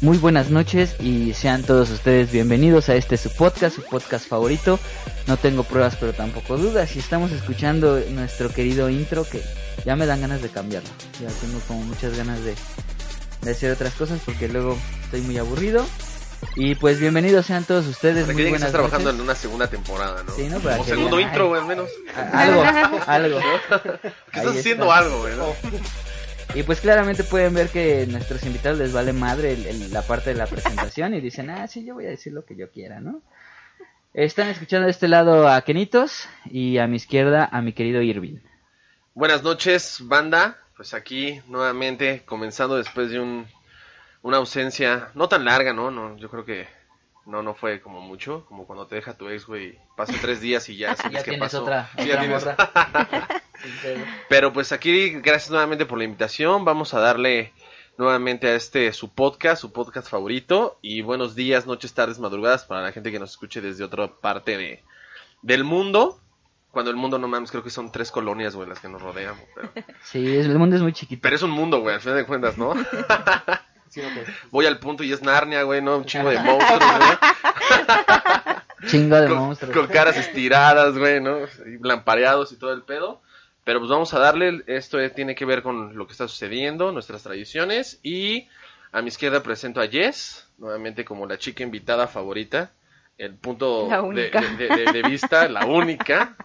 [0.00, 4.78] Muy buenas noches y sean todos ustedes bienvenidos a este su podcast, su podcast favorito.
[5.26, 9.42] No tengo pruebas pero tampoco dudas y estamos escuchando nuestro querido intro que
[9.84, 10.88] ya me dan ganas de cambiarlo.
[11.20, 12.54] Ya tengo como muchas ganas de,
[13.42, 15.84] de hacer otras cosas porque luego estoy muy aburrido.
[16.56, 18.24] Y pues bienvenidos sean todos ustedes.
[18.26, 19.18] Muy que estás trabajando noches.
[19.20, 20.34] en una segunda temporada, ¿no?
[20.34, 20.58] Sí, ¿no?
[20.60, 21.90] Para o segundo digan, intro, al menos.
[22.32, 22.64] Algo,
[23.06, 23.38] algo.
[24.32, 24.98] Que Ahí estás haciendo está.
[24.98, 25.44] algo, güey, ¿no?
[26.54, 30.30] Y pues claramente pueden ver que nuestros invitados les vale madre el- el- la parte
[30.30, 33.00] de la presentación y dicen, ah, sí, yo voy a decir lo que yo quiera,
[33.00, 33.22] ¿no?
[34.14, 38.38] Están escuchando de este lado a Kenitos y a mi izquierda a mi querido Irving.
[39.14, 40.58] Buenas noches, banda.
[40.76, 43.46] Pues aquí nuevamente comenzando después de un,
[44.22, 45.90] una ausencia no tan larga, ¿no?
[45.92, 46.66] no Yo creo que
[47.26, 49.78] no no fue como mucho, como cuando te deja tu ex, güey.
[49.96, 51.62] Pasan tres días y ya sabes Ya qué tienes pasó.
[51.62, 53.40] otra, Sí, otra ya tienes-.
[54.28, 56.64] Pero pues aquí, gracias nuevamente por la invitación.
[56.64, 57.52] Vamos a darle
[57.98, 60.78] nuevamente a este su podcast, su podcast favorito.
[60.82, 64.56] Y buenos días, noches, tardes, madrugadas para la gente que nos escuche desde otra parte
[64.56, 64.82] de,
[65.42, 66.18] del mundo.
[66.70, 69.34] Cuando el mundo, no mames, creo que son tres colonias, güey, las que nos rodean.
[69.56, 69.72] Pero,
[70.04, 71.20] Sí, es- el mundo es muy chiquito.
[71.20, 72.74] pero es un mundo, güey, al final de cuentas, ¿no?
[74.52, 75.96] Voy al punto y es Narnia, güey, ¿no?
[75.96, 77.18] Un chingo de monstruos, güey.
[78.86, 79.76] Chingo de con, monstruos.
[79.76, 81.38] con caras estiradas, güey, ¿no?
[81.40, 83.20] Y lampareados y todo el pedo.
[83.64, 87.22] Pero pues vamos a darle, esto tiene que ver con lo que está sucediendo, nuestras
[87.22, 88.00] tradiciones.
[88.02, 88.48] Y
[88.92, 92.72] a mi izquierda presento a Jess, nuevamente como la chica invitada favorita.
[93.18, 94.40] El punto de, única.
[94.40, 96.36] de- de- de vista, la única.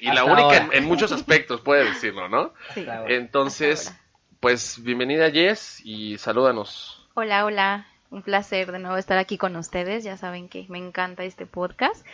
[0.00, 2.52] Y la única en, en muchos aspectos, puede decirlo, ¿no?
[2.74, 2.84] Sí.
[3.06, 3.94] Entonces,
[4.40, 7.08] pues bienvenida Jess y salúdanos.
[7.14, 7.86] Hola, hola.
[8.10, 10.04] Un placer de nuevo estar aquí con ustedes.
[10.04, 12.04] Ya saben que me encanta este podcast.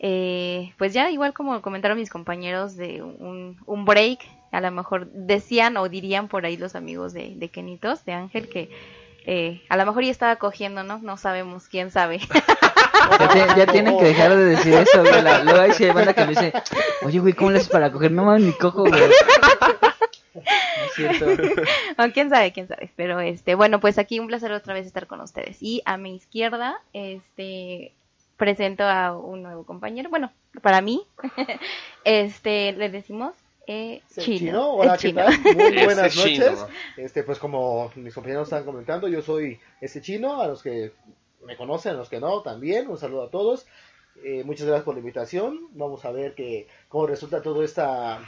[0.00, 4.20] Eh, pues ya, igual como comentaron mis compañeros de un, un break,
[4.52, 8.48] a lo mejor decían o dirían por ahí los amigos de, de Kenitos, de Ángel,
[8.48, 8.70] que
[9.26, 10.98] eh, a lo mejor ya estaba cogiendo, ¿no?
[10.98, 12.20] No sabemos, quién sabe.
[13.20, 15.22] Ya, te- ya tienen que dejar de decir eso, güey.
[15.22, 16.52] La- luego hay banda que me dice,
[17.02, 18.10] oye, güey, ¿cómo le haces para coger?
[18.10, 19.00] No mames, ni cojo, güey.
[19.00, 20.44] No
[20.84, 21.26] es cierto.
[21.98, 22.90] O quién sabe, quién sabe.
[22.96, 25.58] Pero este, bueno, pues aquí un placer otra vez estar con ustedes.
[25.62, 27.92] Y a mi izquierda, este,
[28.38, 30.08] presento a un nuevo compañero.
[30.08, 30.32] Bueno,
[30.62, 31.02] para mí,
[32.04, 33.34] este, le decimos
[33.66, 34.72] eh, chino.
[34.72, 35.24] Hola, Es ¿qué chino.
[35.26, 35.40] tal?
[35.54, 36.46] Muy Ese buenas chino.
[36.46, 36.66] noches.
[36.96, 40.92] Este, pues como mis compañeros están comentando, yo soy ese chino, a los que
[41.44, 43.66] me conocen, a los que no, también, un saludo a todos.
[44.24, 45.68] Eh, muchas gracias por la invitación.
[45.72, 48.20] Vamos a ver que, cómo resulta toda esta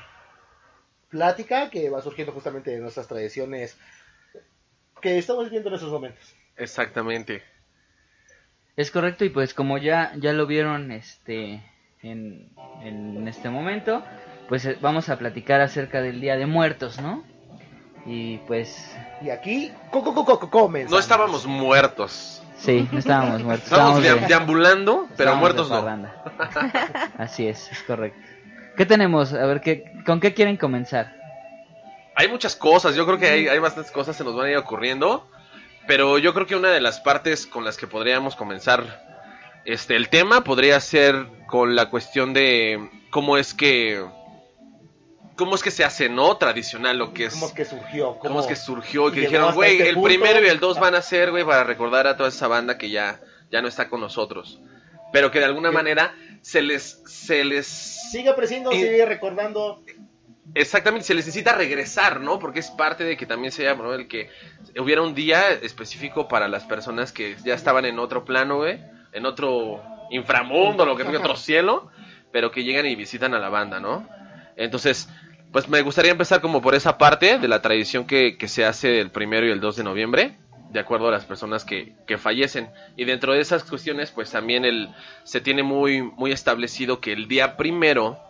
[1.08, 3.78] plática que va surgiendo justamente de nuestras tradiciones
[5.00, 6.34] que estamos viviendo en estos momentos.
[6.56, 7.42] Exactamente.
[8.80, 11.60] Es correcto, y pues como ya, ya lo vieron este
[12.02, 12.48] en,
[12.82, 14.02] en este momento,
[14.48, 17.22] pues eh, vamos a platicar acerca del Día de Muertos, ¿no?
[18.06, 20.92] Y pues Y aquí, co co co co co- comenzamos.
[20.92, 22.42] No estábamos muertos.
[22.56, 23.66] sí, no estábamos muertos.
[23.66, 25.80] Estábamos estábamos de- de- deambulando, pero estábamos muertos de no.
[25.82, 27.12] parranda.
[27.18, 28.18] Así es, es correcto.
[28.78, 29.34] ¿Qué tenemos?
[29.34, 31.12] A ver, ¿qué, ¿con qué quieren comenzar?
[32.14, 34.56] Hay muchas cosas, yo creo que hay, hay bastantes cosas se nos van a ir
[34.56, 35.26] ocurriendo,
[35.90, 39.04] pero yo creo que una de las partes con las que podríamos comenzar
[39.64, 44.00] este el tema podría ser con la cuestión de cómo es que
[45.34, 48.18] cómo es que se hace no tradicional lo que es ¿Cómo es que surgió?
[48.20, 50.08] cómo es que surgió y que dijeron, güey, este el punto"?
[50.08, 52.90] primero y el dos van a ser, güey, para recordar a toda esa banda que
[52.90, 53.20] ya
[53.50, 54.60] ya no está con nosotros,
[55.12, 59.82] pero que de alguna Que- manera se les se les Sigue apreciando, Y- sigue recordando.
[60.54, 62.38] Exactamente, se les necesita regresar, ¿no?
[62.38, 63.94] Porque es parte de que también sea ¿no?
[63.94, 64.30] el que
[64.78, 68.80] hubiera un día específico para las personas que ya estaban en otro plano, güey,
[69.12, 71.90] en otro inframundo, lo que sea, otro cielo,
[72.32, 74.08] pero que llegan y visitan a la banda, ¿no?
[74.56, 75.08] Entonces,
[75.52, 79.00] pues me gustaría empezar como por esa parte de la tradición que, que se hace
[79.00, 80.36] el primero y el 2 de noviembre,
[80.70, 82.70] de acuerdo a las personas que, que fallecen.
[82.96, 84.88] Y dentro de esas cuestiones, pues también el,
[85.22, 88.20] se tiene muy, muy establecido que el día primero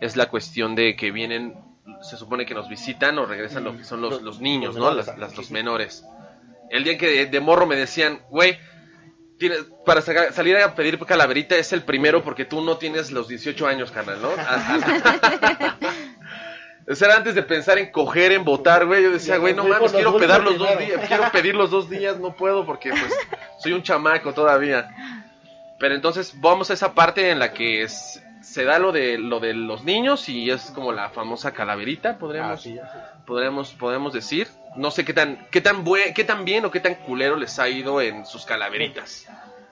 [0.00, 1.54] es la cuestión de que vienen,
[2.02, 4.90] se supone que nos visitan o regresan lo que son los, los niños, ¿no?
[5.18, 6.04] Las- los menores.
[6.70, 8.58] El día en que de, de morro me decían, güey,
[9.84, 13.66] para sacar- salir a pedir calaverita es el primero porque tú no tienes los 18
[13.66, 14.30] años, carnal, ¿no?
[16.86, 19.02] O sea, antes de pensar en coger, en votar, güey.
[19.02, 22.18] Yo decía, güey, no mames, quiero pedir los dos días, quiero pedir los dos días,
[22.20, 23.10] no puedo porque pues
[23.58, 24.90] soy un chamaco todavía.
[25.78, 29.40] Pero entonces vamos a esa parte en la que es- se da lo de lo
[29.40, 32.98] de los niños y es como la famosa calaverita, podríamos Ah, sí, ya, sí.
[33.26, 34.48] podríamos podemos decir.
[34.76, 37.58] No sé qué tan qué tan bue- qué tan bien o qué tan culero les
[37.58, 39.26] ha ido en sus calaveritas.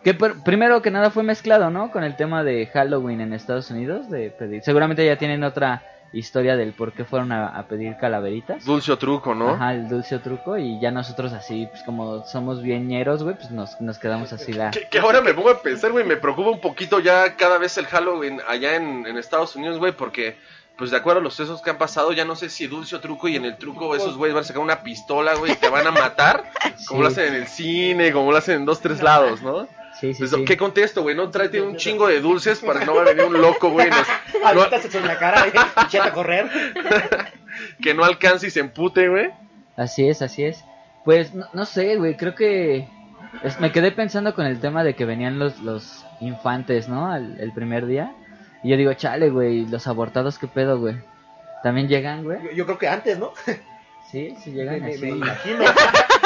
[0.04, 1.90] Que pr- primero que nada fue mezclado, ¿no?
[1.92, 4.62] Con el tema de Halloween en Estados Unidos, de pedir.
[4.62, 8.64] Seguramente ya tienen otra historia del por qué fueron a, a pedir calaveritas.
[8.64, 9.50] Dulce o truco, ¿no?
[9.50, 13.34] Ajá, el dulce o truco y ya nosotros así, pues como somos bien ñeros, güey,
[13.36, 14.70] pues nos, nos quedamos así la...
[14.70, 17.78] Que, que ahora me pongo a pensar, güey, me preocupa un poquito ya cada vez
[17.78, 20.36] el Halloween allá en, en Estados Unidos, güey, porque,
[20.76, 23.00] pues de acuerdo a los sucesos que han pasado, ya no sé si dulce o
[23.00, 25.68] truco y en el truco esos güeyes van a sacar una pistola, güey, y te
[25.70, 26.44] van a matar,
[26.88, 27.02] como Sí.
[27.04, 29.66] lo hacen en el cine, como lo hacen en dos, tres lados, ¿no?
[30.02, 30.44] Sí, sí, Pues, sí.
[30.44, 31.14] ¿Qué contesto, güey?
[31.14, 33.88] No tráete un chingo de dulces para que no va a venir un loco, güey,
[33.88, 34.06] nos-
[34.42, 36.50] no- Ahorita se en la cara y echate a correr.
[37.80, 39.30] que no alcance y se empute, güey.
[39.76, 40.64] Así es, así es.
[41.04, 42.88] Pues no, no sé, güey, creo que
[43.44, 47.10] es- me quedé pensando con el tema de que venían los, los infantes, ¿no?
[47.10, 48.12] Al- el primer día.
[48.64, 50.96] Y yo digo, chale, güey, los abortados, ¿qué pedo, güey?
[51.62, 52.38] También llegan, güey.
[52.42, 53.32] Yo, yo creo que antes, ¿no?
[54.12, 55.00] Sí, Me, llegan me- así.
[55.02, 55.64] me imagino.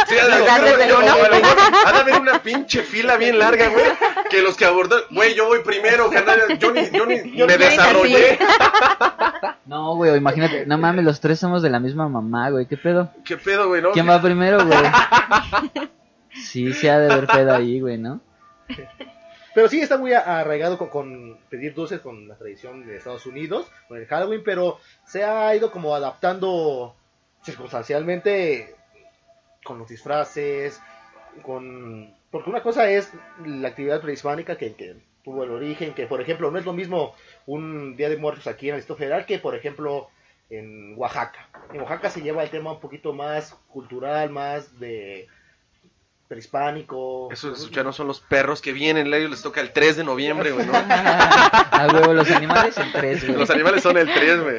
[0.08, 1.30] Sí, haber- grandes del yo- a lo mejor
[1.84, 3.84] ha de haber una pinche fila bien larga, güey.
[4.30, 6.58] Que los que abordan, güey, yo voy primero, carnal.
[6.60, 8.38] Yo ni, yo ni Yo- me desarrollé.
[9.66, 13.10] No, güey, imagínate, no mames, los tres somos de la misma mamá, güey, ¿qué pedo?
[13.24, 13.82] ¿Qué pedo, güey?
[13.82, 13.90] No?
[13.90, 14.78] ¿Quién va primero, güey?
[16.30, 18.20] Sí, se ha de ver pedo ahí, güey, ¿no?
[19.54, 23.26] Pero sí está muy a- arraigado con, con pedir dulces con la tradición de Estados
[23.26, 26.94] Unidos, con el Halloween, pero se ha ido como adaptando
[27.46, 28.74] circunstancialmente
[29.64, 30.80] con los disfraces,
[31.42, 32.14] con...
[32.30, 33.12] Porque una cosa es
[33.44, 37.14] la actividad prehispánica que, que tuvo el origen, que por ejemplo no es lo mismo
[37.46, 40.08] un Día de Muertos aquí en el Distrito Federal que por ejemplo
[40.50, 41.48] en Oaxaca.
[41.72, 45.28] En Oaxaca se lleva el tema un poquito más cultural, más de
[46.28, 47.28] prehispánico.
[47.30, 50.52] Esos ya no son los perros que vienen, ellos les toca el 3 de noviembre,
[50.52, 50.72] güey, ¿no?
[50.76, 53.38] A huevo, los animales en tres, güey.
[53.38, 54.56] Los animales son el 3, güey.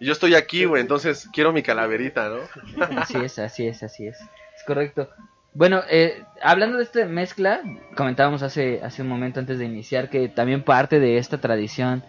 [0.00, 2.96] Y yo estoy aquí, güey, entonces quiero mi calaverita, ¿no?
[2.98, 4.16] Así es, así es, así es.
[4.20, 5.08] Es correcto.
[5.54, 7.60] Bueno, eh, hablando de esta mezcla,
[7.96, 12.02] comentábamos hace, hace un momento antes de iniciar que también parte de esta tradición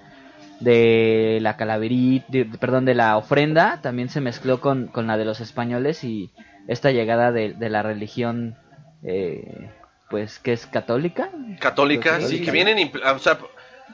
[0.60, 5.18] de la calaverita, de- de- perdón, de la ofrenda, también se mezcló con, con la
[5.18, 6.32] de los españoles y
[6.68, 8.56] esta llegada de, de la religión,
[9.04, 9.70] eh,
[10.10, 11.30] pues, que es católica.
[11.60, 12.22] Católica.
[12.22, 13.38] sí, que vienen, o sea,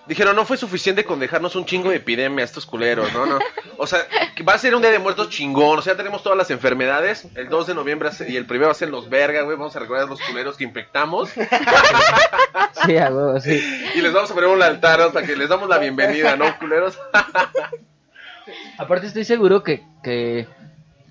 [0.08, 3.40] dijeron, no fue suficiente con dejarnos un chingo de epidemia a estos culeros, no, no.
[3.78, 4.00] O sea,
[4.36, 7.28] que va a ser un día de muertos chingón, o sea, tenemos todas las enfermedades,
[7.36, 9.80] el 2 de noviembre y el primero va a ser los verga, güey, vamos a
[9.80, 11.30] recordar a los culeros que infectamos
[12.86, 13.62] Sí, a huevo, sí.
[13.96, 16.98] y les vamos a poner un altar hasta que les damos la bienvenida, ¿no, culeros?
[18.78, 20.48] Aparte estoy seguro que, que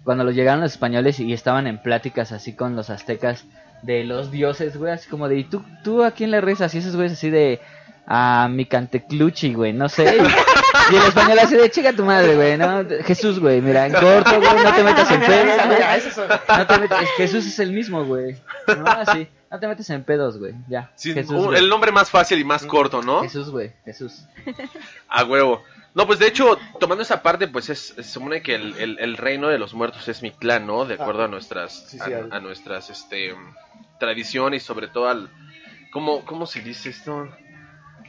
[0.04, 3.46] cuando los llegaron los españoles y estaban en pláticas así con los aztecas
[3.82, 6.74] de los dioses, güey, así como de, ¿y tú, tú a quién le rezas?
[6.74, 7.60] Y esos güeyes así de,
[8.06, 10.16] a mi cantecluchi, güey, no sé.
[10.16, 12.84] Y, y el español así de, chica tu madre, güey, ¿no?
[13.04, 15.22] Jesús, güey, mira, en corto, güey, no te metas en
[15.96, 18.36] eso es- No te metas, Jesús es el mismo, güey.
[18.68, 20.90] No, así, no te metes en pedos, güey, ya.
[20.96, 23.22] Sí, Jesús, un- el nombre más fácil y más corto, ¿no?
[23.22, 24.24] Jesús, güey, Jesús.
[25.08, 25.62] A huevo.
[25.94, 29.16] No, pues de hecho, tomando esa parte, pues es, se supone que el, el- el
[29.18, 30.86] reino de los muertos es Mictlán, ¿no?
[30.86, 33.34] De acuerdo a nuestras, Sí, sí, a, nuestras, este,
[34.00, 35.28] tradiciones y sobre todo al,
[35.92, 37.28] ¿cómo, cómo se dice esto?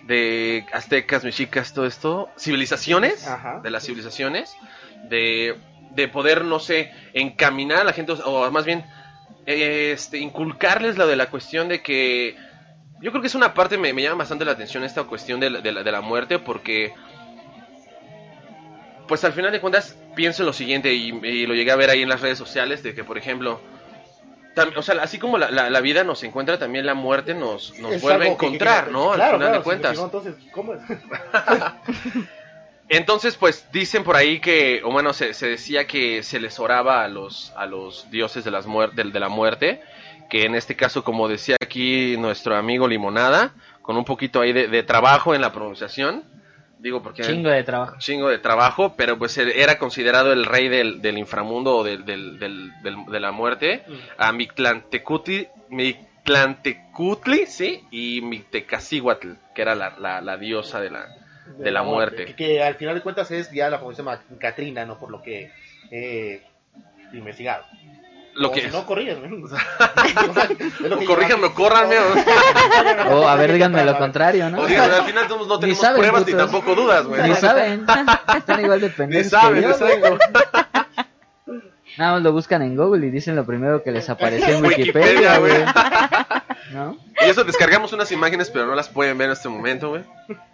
[0.08, 3.60] De aztecas, mexicas, todo esto, civilizaciones, Ajá.
[3.62, 4.56] de las civilizaciones,
[5.10, 5.58] de,
[5.92, 8.86] de poder, no sé, encaminar a la gente, o más bien,
[9.46, 12.36] este, inculcarles lo de la cuestión de que
[13.02, 15.50] yo creo que es una parte, me, me llama bastante la atención esta cuestión de
[15.50, 16.94] la, de la, de la muerte, porque,
[19.08, 21.90] pues al final de cuentas, pienso en lo siguiente, y, y lo llegué a ver
[21.90, 23.60] ahí en las redes sociales, de que, por ejemplo,
[24.56, 28.00] tam- o sea, así como la, la- vida nos encuentra, también la muerte nos, nos
[28.02, 29.12] vuelve a algo que- que- encontrar, que- ¿no?
[29.12, 29.98] Al final claro, de cuentas.
[29.98, 30.80] si entonces, ¿cómo es?
[32.96, 37.04] Entonces, pues dicen por ahí que, o bueno, se, se decía que se les oraba
[37.04, 39.82] a los, a los dioses de, las de la muerte,
[40.30, 44.68] que en este caso, como decía aquí nuestro amigo Limonada, con un poquito ahí de,
[44.68, 46.24] de trabajo en la pronunciación,
[46.80, 47.24] digo porque...
[47.24, 47.96] Chingo de trabajo.
[48.00, 52.06] chingo de trabajo, pero pues él era considerado el rey del, del inframundo o del,
[52.06, 53.84] de la muerte,
[54.18, 61.06] a Mictlantecutli, Mictlantecutli, sí, y Mictecacihuatl, que era la, la- la diosa de la,
[61.58, 62.26] de la muerte.
[62.26, 64.98] Que, que al final de cuentas es ya la famosísima Catrina, ¿no?
[64.98, 65.52] Por lo que
[65.92, 66.42] he
[67.14, 67.64] investigado.
[68.36, 69.28] Lo O que si no, corríganme.
[69.44, 69.60] O sea,
[71.06, 74.62] corríjanme o córranme, o, O a ver, díganme lo contrario, ¿no?
[74.62, 77.22] o digan, al final somos- no Ni tenemos saben, pruebas ni tampoco dudas, güey.
[77.30, 77.86] Ni saben.
[78.38, 80.00] Están igual de Ni saben, que yo, exacto.
[80.00, 81.60] güey.
[81.96, 85.40] Nada más lo buscan en Google y dicen lo primero que les apareció en Wikipedia,
[85.40, 85.64] Wikipedia, güey.
[87.22, 90.04] Y eso descargamos unas imágenes, pero no las pueden ver en este momento, güey.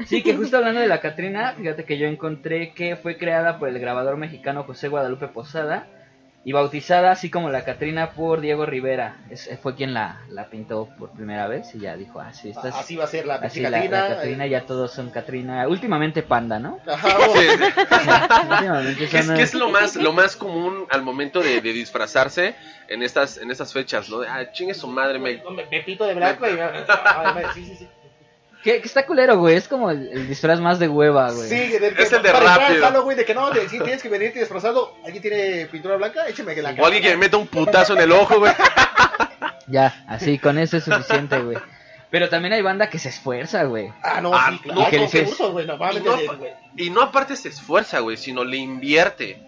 [0.06, 3.70] Sí, que justo hablando de la Catrina, fíjate que yo encontré que fue creada por
[3.70, 5.88] el grabador mexicano José Guadalupe Posada
[6.50, 9.18] y bautizada así como la Catrina por Diego Rivera.
[9.30, 12.70] Es- fue quien la, la pintó por primera vez y ya dijo, ah, sí, esta
[12.70, 14.16] es- Así va a ser la así pinche la, la Catrina.
[14.16, 15.68] Catrina, eh, ya todos son Catrina.
[15.68, 16.80] Últimamente Panda, ¿no?
[16.88, 18.10] Ajá, oh, Sí, sí.
[18.50, 21.72] Últimamente ¿Qué es, son, qué es lo más lo más común al momento de, de
[21.72, 22.56] disfrazarse
[22.88, 24.10] en estas en estas fechas?
[24.10, 24.18] ¿no?
[24.22, 25.40] De, Ah, chingue su madre, me...
[25.86, 26.58] pinto de blanco y...
[26.60, 27.88] ah, sí, sí, sí.
[28.64, 29.56] Que, que está culero, güey.
[29.56, 31.48] Es como el, el disfraz más de hueva, güey.
[31.50, 32.84] Sí, de- Es el de para entrar al rápido.
[32.86, 36.28] Halloween, de que no, de, si tienes que venirte disfrazado, ¿alguien tiene pintura blanca?
[36.28, 38.52] Écheme que la O alguien que me meta un putazo en el ojo, güey.
[39.68, 41.58] Ya, así, con eso es suficiente, güey.
[42.10, 43.92] Pero también hay banda que se esfuerza, güey.
[44.02, 44.82] Ah, no, Ah, sí, claro.
[44.82, 45.78] no, No, dices- uso, güey, Y no,
[46.18, 49.40] de- y no aparte se esfuerza, güey, sino le invierte.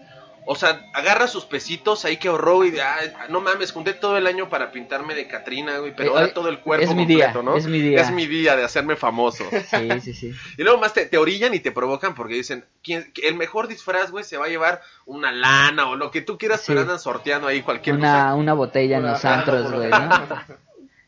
[0.44, 2.72] O sea, agarra sus pesitos ahí que ahorró, güey.
[2.72, 5.94] de, "Ay, no mames, junté todo el año para pintarme de Catrina, güey.
[5.96, 7.56] Pero Eh, ahora todo el cuerpo es mi día, completo, ¿no?
[7.56, 8.00] es mi día.
[8.00, 9.44] Es mi día de hacerme famoso.
[9.70, 10.34] Sí, sí, sí.
[10.58, 14.10] Y luego más te, te orillan y te provocan porque dicen, ¿quién, el mejor disfraz,
[14.10, 16.66] güey, se va a llevar una lana o lo que tú quieras, Sí.
[16.68, 20.26] pero andan sorteando ahí cualquier Una, una botella en los antros, güey, ¿no?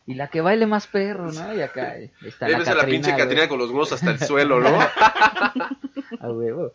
[0.07, 1.55] Y la que baile más perro, ¿no?
[1.55, 2.49] Y acá está cosa.
[2.49, 4.79] la Ves a la pinche Catrina, Catrina con los huevos hasta el suelo, ¿no?
[6.21, 6.73] A huevo.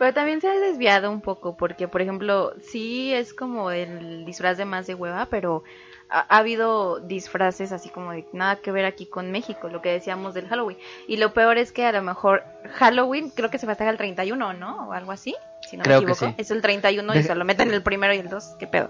[0.00, 4.56] Pero también se ha desviado un poco porque, por ejemplo, sí es como el disfraz
[4.56, 5.62] de más de hueva, pero
[6.08, 9.92] ha, ha habido disfraces así como de nada que ver aquí con México, lo que
[9.92, 10.78] decíamos del Halloween.
[11.06, 12.42] Y lo peor es que a lo mejor
[12.76, 14.88] Halloween creo que se festeja el 31, ¿no?
[14.88, 15.34] O algo así,
[15.68, 16.32] si no Creo me que equivoco.
[16.34, 16.42] sí.
[16.42, 18.88] Es el 31 y Deja- se lo meten el primero y el 2, ¿qué pedo?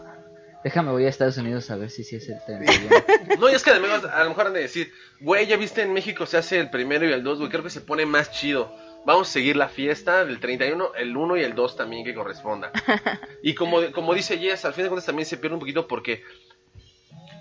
[0.63, 2.89] Déjame, voy a Estados Unidos a ver si sí es el 31.
[3.41, 5.93] No, y es que además a lo mejor han de decir, güey, ya viste en
[5.93, 8.73] México se hace el primero y el dos, güey, creo que se pone más chido.
[9.07, 12.71] Vamos a seguir la fiesta del 31, el 1 y el 2 también que corresponda.
[13.43, 16.23] Y como, como dice Jess, al fin de cuentas también se pierde un poquito porque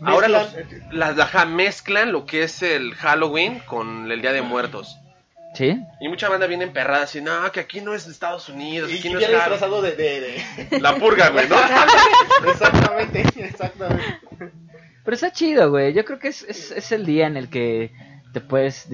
[0.01, 4.97] ahora los, Mezclan, la, mezclan lo que es el Halloween con el Día de Muertos.
[5.55, 5.77] ¿Sí?
[5.99, 9.11] Y mucha banda viene emperrada así, no, que aquí no es Estados Unidos, aquí y
[9.11, 9.49] no es viene Halloween".
[9.59, 10.21] disfrazado de, de,
[10.69, 11.55] de- La purga, güey, ¿no?
[12.49, 14.03] Exactamente, exactamente.
[15.03, 15.91] Pero está chido, güey.
[15.93, 17.91] Yo creo que es, es, es el día en el que
[18.31, 18.87] te puedes...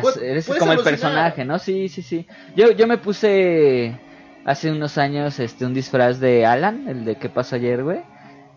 [0.00, 0.82] Pues, eres como el alucinar.
[0.82, 1.58] personaje, ¿no?
[1.58, 2.26] Sí, sí, sí.
[2.56, 4.00] Yo, yo me puse
[4.44, 8.00] hace unos años este un disfraz de Alan, el de ¿Qué pasó ayer, güey?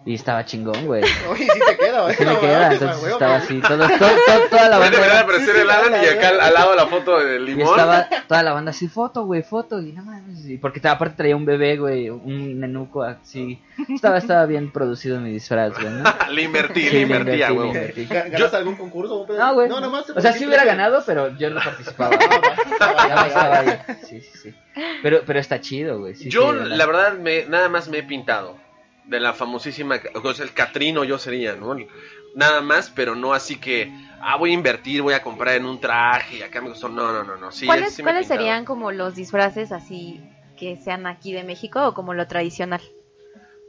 [0.07, 1.01] Y estaba chingón, güey.
[1.31, 2.15] Oye, sí te queda, güey.
[2.15, 3.43] Sí me queda, entonces güey, estaba güey.
[3.43, 5.05] así, todo, todo- todo- toda la Güey, banda...
[5.07, 7.69] era- aparecer el Alan y acá al, lado la foto del Y limón.
[7.79, 11.35] estaba toda la banda así, foto, güey, foto, y no mames, y porque aparte traía
[11.35, 13.59] un bebé, güey, un nenuco así,
[13.89, 16.03] estaba, estaba bien producido mi disfraz, güey, ¿no?
[16.31, 17.63] le invertí, Sí, le le invertí, a invertí, huevo.
[17.73, 18.05] le invertí.
[18.07, 19.25] ¿Ga- ¿Ganaste algún concurso?
[19.27, 20.05] No, güey, No, nada más.
[20.05, 22.15] te o sea, sí hubiera ganado, pero yo no participaba,
[22.79, 24.55] Ah, ya me estaba ahí, sí, sí, sí,
[25.01, 28.03] pero, pero está chido, güey, sí, yo, sí, la verdad, me, nada más me he
[28.03, 28.63] pintado.
[29.07, 31.75] De la famosísima, o sea, el Catrino yo sería, ¿no?
[32.33, 35.79] Nada más, pero no así que, ah, voy a invertir, voy a comprar en un
[35.79, 36.89] traje y acá me costó.
[36.89, 37.51] No, no, no, no.
[37.51, 40.19] Sí, ¿Cuáles, sí me he ¿cuáles serían como los disfraces así
[40.57, 42.81] que sean aquí de México o como lo tradicional?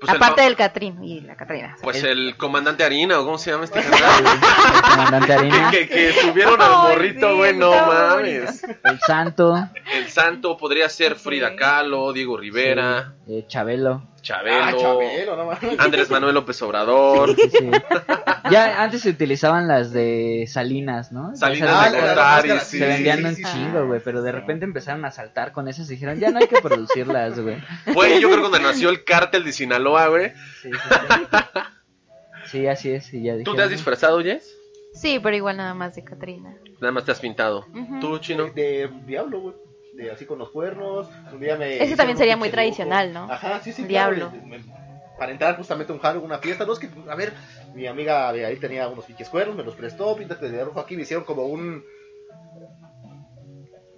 [0.01, 1.73] Pues el Aparte fa- del Catrín y la Catrina.
[1.75, 4.25] o sea, Pues el- el comandante Harina, o cómo se llama este el canal.
[4.91, 8.63] comandante Harina, que, que subieron al morrito, sí, güey, no mames.
[8.85, 9.55] el santo,
[9.95, 15.45] El santo podría ser Frida Kahlo, Diego Rivera, sí, eh, Chabelo, Chabelo, Ah, Chabelo, no
[15.47, 15.79] mames.
[15.79, 17.37] Andrés Manuel López Obrador.
[17.37, 17.71] sí, sí.
[18.51, 21.37] ya antes se utilizaban las de Salinas, ¿no?
[21.37, 22.79] Salinas Ah, de Gortari, sí.
[22.79, 23.51] se vendían un sí, sí.
[23.53, 26.49] chingo, güey, pero de repente empezaron a saltar con esas y dijeron, ya no hay
[26.49, 27.57] que producirlas, güey.
[27.95, 30.33] Güey, yo creo que cuando nació el cártel de Sinaloa, güey.
[30.63, 30.79] Sí, sí,
[31.09, 31.61] sí.
[32.51, 34.53] Sí, así es, y ya ¿Tú dijeron, te has disfrazado, Jess?
[34.95, 36.55] Sí, pero igual nada más de Catrina.
[36.81, 37.67] Nada más te has pintado.
[38.01, 38.47] ¿Tú, chino?
[38.55, 39.55] De diablo, güey.
[39.97, 41.09] De así con los cuernos.
[41.33, 41.83] Un día me.
[41.83, 42.57] Ese también sería muy loco.
[42.57, 43.31] tradicional, ¿no?
[43.33, 43.85] Ajá, sí, sí.
[43.85, 44.31] Diablo.
[44.31, 44.61] claro, me-
[45.19, 46.67] para entrar justamente a un Halloween, una fiesta.
[46.67, 47.33] No es que, a ver,
[47.75, 50.95] mi amiga de ahí tenía unos pinches cuernos, me los prestó, píntate de rojo aquí,
[50.97, 51.83] me hicieron como un.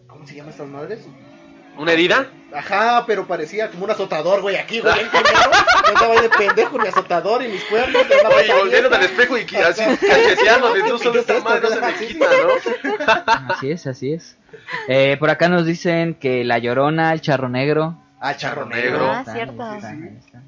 [0.07, 1.07] ¿Cómo se llaman estas madres?
[1.79, 2.27] ¿Una herida?
[2.53, 4.95] Ajá, pero parecía como un azotador, güey, aquí, güey.
[4.95, 8.09] Yo estaba ahí de pendejo, mi azotador y mis cuernos.
[8.09, 11.95] de puta volviendo al espejo y así cacheteándote, tú solo esta madre no se me
[11.95, 13.55] quita, ¿no?
[13.55, 14.37] Así es, así es.
[14.89, 17.97] Eh, por acá nos dicen que La Llorona, el Charro Negro.
[18.21, 19.11] Ah, charro Negro.
[19.11, 19.63] Ah, cierto.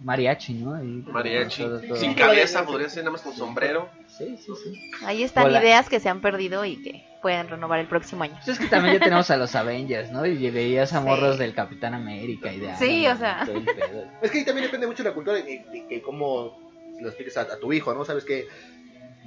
[0.03, 0.81] Mariachi, ¿no?
[1.13, 1.65] Mariachi.
[1.95, 3.89] Sin cabeza, podría ser nada más con sombrero.
[4.21, 4.91] Sí, sí, sí.
[5.05, 5.61] Ahí están Hola.
[5.63, 8.35] ideas que se han perdido y que pueden renovar el próximo año.
[8.35, 10.27] Pues es que también ya tenemos a los Avengers, ¿no?
[10.27, 11.05] Y veías a Sí.
[11.07, 13.37] morros del Capitán América y de Sí, o sea.
[13.39, 14.05] Man, todo el pedo.
[14.23, 16.55] Es que ahí también depende mucho de la cultura y, y- y que cómo
[17.01, 18.05] lo expliques a, a tu hijo, ¿no?
[18.05, 18.47] Sabes que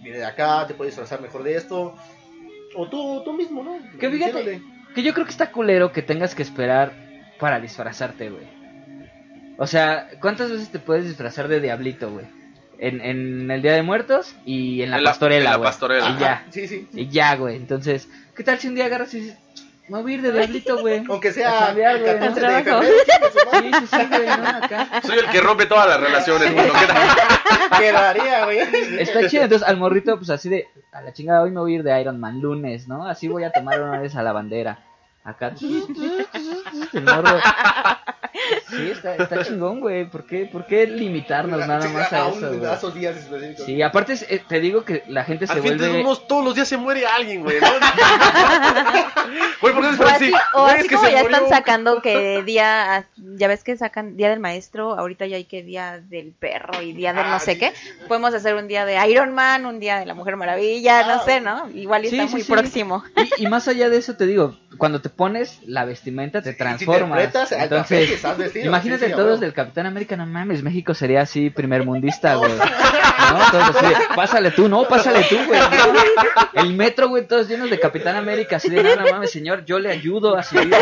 [0.03, 1.95] viene de acá, te puedes disfrazar mejor de esto.
[2.75, 3.77] O tú, tú mismo, ¿no?
[3.99, 4.61] Que fíjate-.
[4.93, 6.93] Que yo creo que está culero que tengas que esperar
[7.39, 8.45] para disfrazarte, güey.
[9.57, 12.25] O sea, ¿cuántas veces te puedes disfrazar de diablito, güey?
[12.79, 15.69] En, en el Día de Muertos y en la En la- pastorela, en la güey.
[15.69, 16.09] pastorela.
[16.09, 16.45] Y ya.
[16.49, 16.87] Sí, sí.
[16.93, 17.55] Y ya, güey.
[17.55, 19.37] Entonces, ¿qué tal si un día agarras y dices,
[19.89, 21.03] me voy a ir de diablito, güey.
[21.09, 22.81] Aunque sea chambear, güey, 14 ¿no?
[22.83, 22.89] Sí,
[23.79, 24.47] sí, sí, güey, ¿no?
[24.63, 25.01] Acá.
[25.05, 26.65] Soy el que rompe todas las relaciones, güey.
[27.79, 28.59] Quedaría, güey.
[28.99, 31.75] Está chido, entonces al morrito, pues así de, a la chingada, hoy me voy a
[31.75, 33.05] ir de Iron Man lunes, ¿no?
[33.07, 34.79] Así voy a tomar una vez a la bandera.
[35.25, 37.39] Acá, el morro.
[38.69, 40.09] Sí, está, está chingón, güey.
[40.09, 42.65] ¿Por qué, ¿Por qué limitarnos nada más a eso, güey?
[42.65, 43.65] a esos días específicos.
[43.65, 46.03] Sí, aparte eh, te digo que la gente se Al fin de vuelve...
[46.03, 47.59] todos, todos los días se muere alguien, güey.
[47.61, 47.67] ¿no?
[49.61, 50.33] Güey, ¿por qué O después así, sí?
[50.53, 51.37] o Güey, así es que como se ya murió.
[51.37, 55.63] están sacando que día, ya ves que sacan día del maestro, ahorita ya hay que
[55.63, 57.73] día del perro y día del Ah, no sé sí, qué.
[58.09, 61.23] Podemos hacer un día de Iron Man, un día de la Mujer Maravilla, Ah, no
[61.23, 61.69] sé, ¿no?
[61.69, 62.51] Igual y Sí, está muy sí.
[62.51, 63.03] próximo.
[63.37, 66.57] Y, y más allá de eso te digo, cuando te pones la vestimenta te Si
[66.57, 67.31] transformas.
[67.31, 71.21] que Entonces, vestido, imagínate sí, sí, a todos del Capitán América, no mames, México sería
[71.21, 72.51] así primer mundista, güey.
[72.51, 75.59] No, todos así, pásale tú, no, pásale tú, güey.
[75.59, 76.61] no.
[76.61, 79.79] El metro, güey, todos llenos de Capitán América, así de, no, no mames, señor, yo
[79.79, 80.73] le ayudo a subir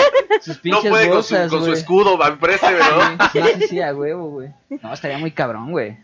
[0.42, 3.30] sus No pinches puede con su, con escudo, va, ¿no?
[3.32, 4.50] Sí, sí, sí, a huevo, güey.
[4.82, 5.98] No, estaría muy cabrón, güey.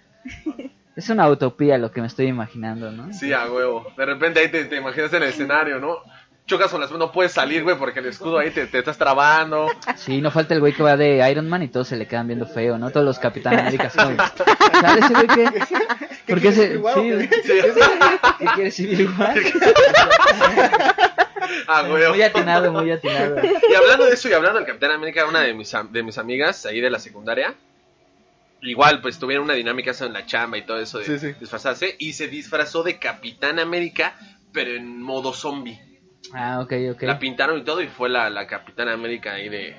[0.95, 3.13] Es una utopía lo que me estoy imaginando, ¿no?
[3.13, 3.85] Sí, a huevo.
[3.95, 5.97] De repente ahí te, te imaginas en el escenario, ¿no?
[6.47, 9.67] Chocas con las no puedes salir, güey, porque el escudo ahí te, te estás trabando.
[9.97, 12.25] Sí, no falta el güey que va de Iron Man y todos se le quedan
[12.25, 12.89] viendo feo, ¿no?
[12.89, 14.15] Todos los Capitán América son.
[14.17, 15.65] ¿Sabes ese güey qué?
[16.25, 16.73] ¿Por qué se.?
[16.75, 17.29] Igual, Sí, güey.
[17.29, 19.43] ¿Qué quiere decir igual?
[21.67, 22.13] A huevo.
[22.13, 23.37] Muy atinado, muy atinado.
[23.69, 26.65] Y hablando de eso y hablando del Capitán América, una de mis, de mis amigas
[26.65, 27.55] ahí de la secundaria,
[28.61, 31.33] igual pues tuvieron una dinámica eso en la chamba y todo eso de Sí, sí.
[31.39, 34.17] disfrazarse y se disfrazó de Capitán América,
[34.53, 35.79] pero en modo zombie.
[36.33, 37.03] Ah, ok, ok.
[37.03, 39.75] La pintaron y todo y fue la, la Capitán América ahí de,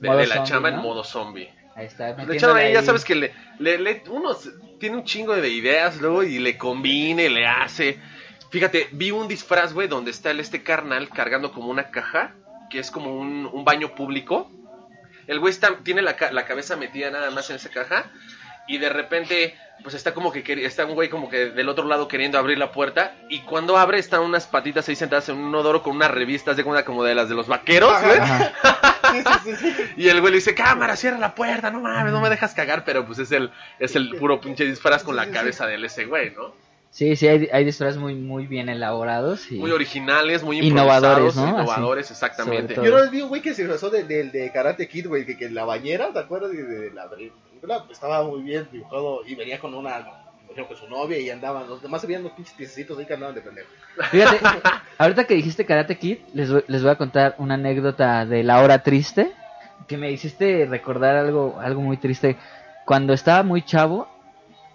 [0.00, 0.76] de, de la zombie, chamba ¿no?
[0.76, 1.50] en modo zombie.
[1.74, 2.08] Ahí está.
[2.08, 2.86] Le metiéndole echaron ahí, ya ahí.
[2.86, 4.36] sabes que le, le, le- uno
[4.80, 7.98] tiene un chingo de ideas luego y le combine, le hace.
[8.50, 12.34] Fíjate, vi un disfraz, güey, donde está el este carnal cargando como una caja,
[12.70, 14.50] que es como un, un baño público.
[15.26, 18.10] El güey está, tiene la, la cabeza metida nada más en esa caja
[18.68, 22.06] y de repente, pues está como que está un güey como que del otro lado
[22.06, 25.82] queriendo abrir la puerta y cuando abre están unas patitas ahí sentadas en un odoro
[25.82, 28.06] con unas revistas de como, como de las de los vaqueros, Ajá.
[28.06, 28.18] güey.
[28.18, 28.52] Ajá.
[29.08, 29.90] Sí, sí, sí, sí.
[29.96, 32.84] Y el güey le dice, cámara, cierra la puerta, no mames, no me dejas cagar,
[32.84, 36.30] pero pues es el, es el puro pinche disfraz con la cabeza del ese güey,
[36.32, 36.52] ¿no?
[36.90, 39.50] Sí, sí, hay, hay disfraces muy, muy bien elaborados.
[39.52, 39.56] Y...
[39.56, 41.48] Muy originales, muy Innovadores, ¿no?
[41.48, 42.74] innovadores, Así, exactamente.
[42.74, 45.24] Yo una vez vi un güey que se disfrazó de, de, de Karate Kid, güey,
[45.24, 46.50] que, que en la bañera, ¿te acuerdas?
[46.50, 50.04] De, de la pues, estaba muy bien dibujado y venía con una,
[50.54, 53.14] creo que su novia y andaban, los demás se veían los pinches piececitos ahí que
[53.14, 53.68] andaban de pendejo.
[54.10, 54.40] Fíjate,
[54.98, 58.62] ahorita que dijiste Karate Kid, les voy, les voy a contar una anécdota de la
[58.62, 59.32] hora triste
[59.86, 62.36] que me hiciste recordar algo, algo muy triste.
[62.84, 64.08] Cuando estaba muy chavo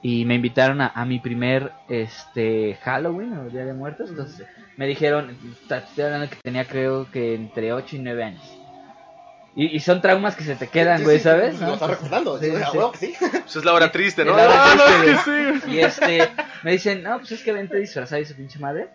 [0.04, 4.46] y me invitaron a, a mi primer este Halloween o Día de Muertos, entonces
[4.78, 5.36] me dijeron,
[5.70, 8.60] estoy hablando que tenía creo que entre 8 y 9 años.
[9.56, 11.60] Y, y son traumas que se te quedan, Sí, güey, sí, ¿sabes?
[11.60, 11.74] Lo ¿no?
[11.76, 13.14] está recordando, Sí, sí, sí, sí.
[13.20, 13.26] sí.
[13.44, 14.32] Pues es la hora triste, ¿no?
[14.32, 15.60] Es la hora Ah, no, triste, es que güey.
[15.62, 15.72] sí.
[15.72, 16.30] Y este,
[16.64, 18.90] me dicen, no, pues es que vente disfrazado y su pinche madre.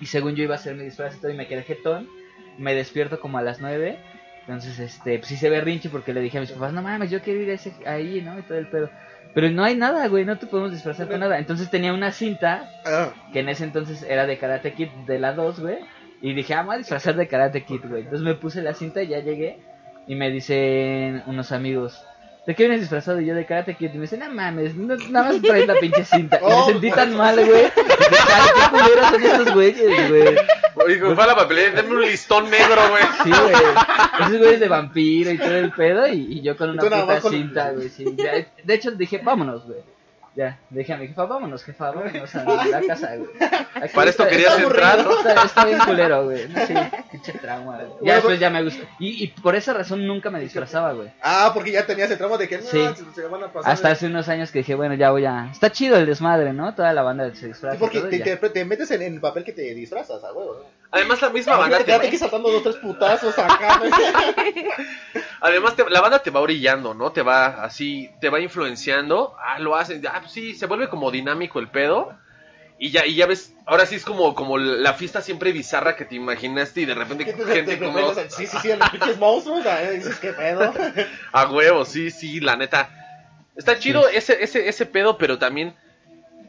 [0.00, 2.08] Y según yo iba a hacer mi disfraz y todo, y me quedé jetón.
[2.56, 3.98] Me despierto como a las 9.
[4.40, 7.40] Entonces, este, pues hice berrinche porque le dije a mis papás, no mames, yo quiero
[7.40, 8.38] ir a ese, ahí, ¿no?
[8.38, 8.88] Y todo el pedo.
[9.34, 11.38] Pero no hay nada, güey, no te podemos disfrazar con nada.
[11.38, 15.32] Entonces tenía una cinta Ah, que en ese entonces era de Karate Kid de la
[15.34, 15.78] 2, güey.
[16.22, 18.02] Y dije, ah, me voy a disfrazar de Karate Kid, güey.
[18.02, 19.58] Entonces me puse la cinta y ya llegué.
[20.06, 22.04] Y me dicen unos amigos,
[22.46, 23.20] ¿de qué vienes disfrazado?
[23.20, 23.90] Y yo de Karate Kid.
[23.92, 26.38] Y me dicen, no mames, no- nada más traes la pinche cinta.
[26.40, 27.64] Y me Oh, sentí tan mal, güey.
[27.64, 27.72] Dije,
[28.34, 30.36] "Ay, ¿Qué culeros son estos güeyes, güey?
[30.84, 33.02] Oye, fue a la papelera, denme un listón negro, güey.
[33.24, 33.54] Sí, güey.
[34.20, 36.06] Esos güeyes de vampiro y todo el pedo.
[36.08, 37.88] Y, y yo con una puta cinta, güey.
[37.88, 38.04] Sí.
[38.16, 38.32] Ya,
[38.62, 39.78] de hecho, dije, vámonos, güey.
[40.36, 43.30] Ya, dije a mi jefa, vámonos, jefa, vámonos a la casa, güey.
[43.40, 44.98] Aquí Para esto está- querías está entrar.
[44.98, 46.46] Está, está bien culero, güey.
[46.66, 46.74] Sí,
[47.10, 47.88] pinche trauma, güey.
[48.02, 48.84] Ya después ya me gustó.
[48.98, 51.08] Y, y por esa razón nunca me disfrazaba, güey.
[51.22, 52.86] Ah, porque ya tenías el tramo de que no, Sí.
[52.96, 53.72] se, se van a pasar.
[53.72, 55.48] Hasta hace unos años que dije, bueno, ya voy a...
[55.50, 56.74] Está chido el desmadre, ¿no?
[56.74, 57.76] Toda la banda se disfraza.
[57.76, 60.32] Sí, porque todo, te, te, te metes en, en el papel que te disfrazas, a
[60.34, 60.58] huevo.
[60.62, 60.75] ¿no?
[60.90, 63.80] Además, la misma banda te aquí saltando dos, tres putazos acá.
[65.40, 67.12] además te- la banda te va orillando, ¿no?
[67.12, 69.34] Te va así, te va influenciando.
[69.44, 72.16] Ah, lo hacen, ah, pues sí, se vuelve como dinámico el pedo.
[72.78, 76.04] Y ya, y ya ves, ahora sí es como, como la fiesta siempre bizarra que
[76.04, 78.14] te imaginaste y de repente te- gente te- como...
[78.28, 79.64] Sí, sí, sí, los pinches monstruos.
[79.92, 80.74] Dices, qué pedo.
[81.32, 82.90] A huevo, sí, sí, la neta.
[83.56, 85.74] Está chido ese, ese, ese pedo, pero también,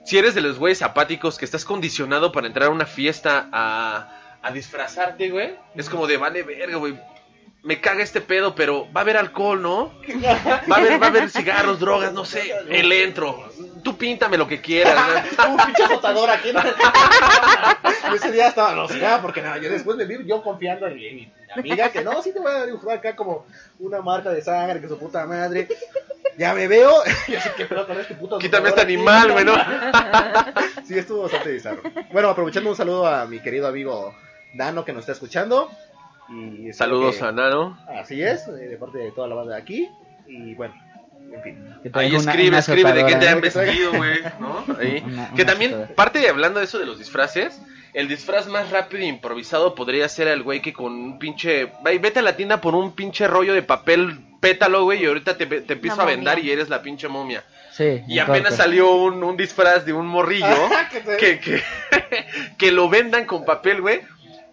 [0.03, 4.09] si eres de los güeyes apáticos que estás condicionado para entrar a una fiesta a,
[4.47, 6.97] a disfrazarte, güey, es como de, vale, verga, güey.
[7.63, 9.91] Me caga este pedo, pero va a haber alcohol, ¿no?
[10.71, 12.53] Va a haber, va a haber cigarros, drogas, no sé.
[12.69, 13.51] El entro.
[13.83, 14.95] tú píntame lo que quieras.
[15.37, 15.49] ¿no?
[15.53, 16.53] Un pinche azotador aquí.
[16.53, 16.61] ¿no?
[18.09, 21.07] Yo ese día estaba enojado porque nada, yo después me vi yo confiando en mi,
[21.07, 23.45] en mi amiga que no, sí te voy a dibujar acá como
[23.79, 25.67] una marca de sangre, que su puta madre.
[26.37, 26.91] Ya me veo,
[27.27, 29.55] yo sé que pedo con este puto Quítame este animal, güey, ¿no?
[30.85, 31.81] Sí, estuvo bastante bizarro.
[32.11, 34.15] Bueno, aprovechando un saludo a mi querido amigo
[34.53, 35.69] Dano que nos está escuchando.
[36.29, 37.77] Y Saludos que- a Nano.
[37.87, 39.89] Así es, eh, de parte de toda la banda de aquí.
[40.27, 40.73] Y bueno,
[41.33, 41.75] en fin.
[41.93, 44.65] Ahí una- escribe, una escribe de qué te han vestido, güey, ¿no?
[44.79, 45.01] Ahí.
[45.05, 45.95] Una- Que también, azotadora.
[45.95, 47.61] parte de hablando de eso de los disfraces,
[47.93, 51.71] el disfraz más rápido e improvisado podría ser el güey que con un pinche...
[51.83, 55.37] Ve- Vete a la tienda por un pinche rollo de papel pétalo, güey, y ahorita
[55.37, 57.43] te, te empiezo a vendar y eres la pinche momia.
[57.71, 58.63] Sí, Y en apenas corto.
[58.63, 60.45] salió un, un disfraz de un morrillo
[61.19, 61.61] que, que,
[62.57, 64.01] que lo vendan con papel, güey.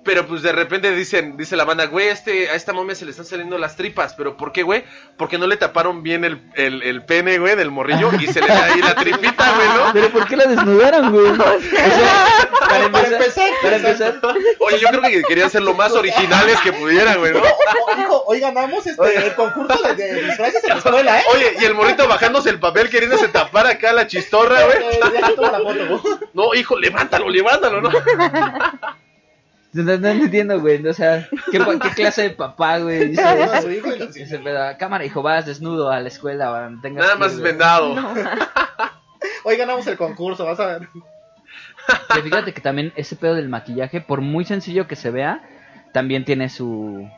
[0.05, 3.11] Pero pues de repente dicen, dice la banda, güey, este, a esta momia se le
[3.13, 4.15] están saliendo las tripas.
[4.15, 4.85] ¿Pero por qué, güey?
[5.17, 8.49] Porque no le taparon bien el, el, el pene, güey, del morrillo y se le
[8.49, 9.93] da ahí la tripita, güey, ¿no?
[9.93, 11.25] Pero ¿por qué la desnudaron, güey?
[11.35, 14.21] O sea, para Para empezar, para empezar,
[14.61, 17.41] Oye, yo creo que querían ser lo más originales que pudieran, güey, ¿no?
[17.41, 21.25] O- o- Hijo, hoy ganamos este, el concurso de, de disfraces en la escuela, ¿eh?
[21.35, 24.79] Oye, y el morrito bajándose el papel queriéndose tapar acá la chistorra, güey.
[26.35, 27.91] No, hijo, levántalo, levántalo, ¿no?
[29.75, 30.87] no, no- no entiendo, güey.
[30.87, 33.09] O sea, ¿qué, qué clase de papá, güey?
[33.09, 33.23] Dice,
[34.17, 36.69] y "Pero, cámara, hijo, vas desnudo a la escuela.
[36.71, 37.53] no tengas Nada más ir, güey".
[37.53, 37.95] vendado.
[39.45, 40.89] Hoy ganamos el concurso, vas a ver.
[42.09, 45.43] Pero fíjate que también ese pedo del maquillaje, por muy sencillo que se vea,
[45.93, 47.09] también tiene su,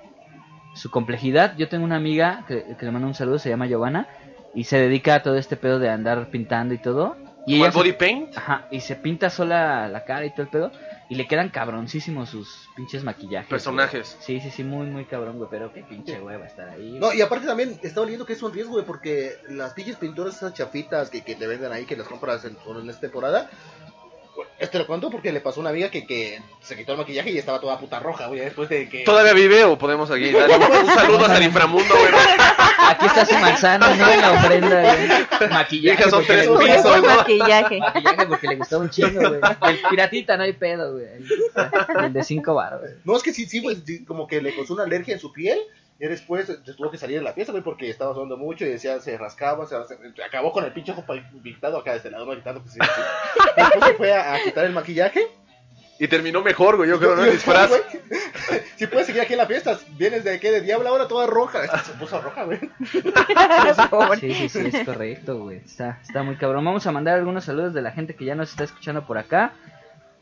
[0.75, 1.57] su complejidad.
[1.57, 4.09] Yo tengo una amiga que, que le mando un saludo, se llama Giovanna,
[4.55, 7.17] y se dedica a todo este pedo de andar pintando y todo.
[7.47, 8.37] Y ¿Como ella el se- body paint?
[8.37, 10.73] Ajá, y se pinta sola la cara y todo el pedo.
[11.09, 13.49] Y le quedan cabroncísimos sus pinches maquillajes.
[13.49, 14.17] Personajes.
[14.17, 14.41] güey.
[14.41, 15.49] Sí, sí, sí, muy, muy cabrón, güey.
[15.51, 16.99] Pero qué pinche hueva estar ahí.
[16.99, 20.37] No, y aparte también está oliendo que es un riesgo, güey, porque las pinches pinturas,
[20.37, 23.49] esas chafitas que, que te venden ahí, que las compras en, en esta temporada.
[24.37, 26.99] Bueno, Este lo cuento porque le pasó a una amiga que, que se quitó el
[26.99, 29.03] maquillaje y estaba toda puta roja, güey, después de que...
[29.05, 32.13] ¿Todavía vive o podemos aquí darle un saludo hasta el inframundo, güey?
[32.89, 34.11] Aquí está su manzana, ¿no?
[34.13, 35.51] En la ofrenda, güey.
[35.51, 36.01] Maquillaje.
[36.01, 37.17] Hija, son porque tres pisos, ¿no?
[37.17, 37.79] maquillaje.
[37.79, 39.41] Maquillaje porque le gustaba un chingo, güey.
[39.69, 41.07] El piratita no hay pedo, güey.
[42.05, 42.93] El de cinco baros, güey.
[43.05, 45.33] No, es que sí, sí, güey, sí, como que le causó una alergia en su
[45.33, 45.59] piel.
[45.99, 48.69] Y después se tuvo que salir de la fiesta, güey, porque estaba sudando mucho y
[48.69, 51.05] decía, se rascaba, se, se- acabó con el pinche ojo
[51.43, 52.79] pintado acá de este lado, no gritando que sí.
[52.83, 53.41] sí.
[53.57, 55.27] Después se fue a, a quitar el maquillaje.
[55.99, 57.25] Y terminó mejor, güey, yo creo, ¿no?
[57.25, 57.71] El disfraz.
[58.77, 61.67] Si puedes seguir aquí en la fiesta, vienes de qué, de diablo ahora toda roja.
[61.83, 62.59] Se puso roja, güey.
[64.21, 65.59] Sí, sí, sí, es correcto, güey.
[65.65, 66.65] Está, está muy cabrón.
[66.65, 69.53] Vamos a mandar algunos saludos de la gente que ya nos está escuchando por acá.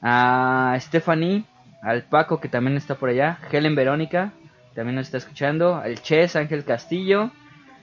[0.02, 1.44] A Stephanie,
[1.82, 3.38] al Paco que también está por allá.
[3.50, 4.32] Helen Verónica,
[4.74, 5.76] también nos está escuchando.
[5.76, 7.30] Al Ches, Ángel Castillo.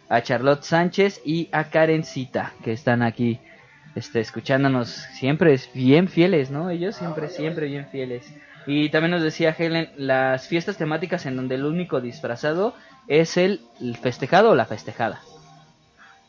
[0.10, 3.40] A Charlotte Sánchez y a Karencita, que están aquí
[3.96, 6.70] este, escuchándonos siempre es bien fieles, ¿no?
[6.70, 8.34] Ellos siempre, siempre bien fieles.
[8.68, 12.76] Y también nos decía Helen, las fiestas temáticas en donde el único disfrazado
[13.08, 15.22] es el, el festejado o la festejada.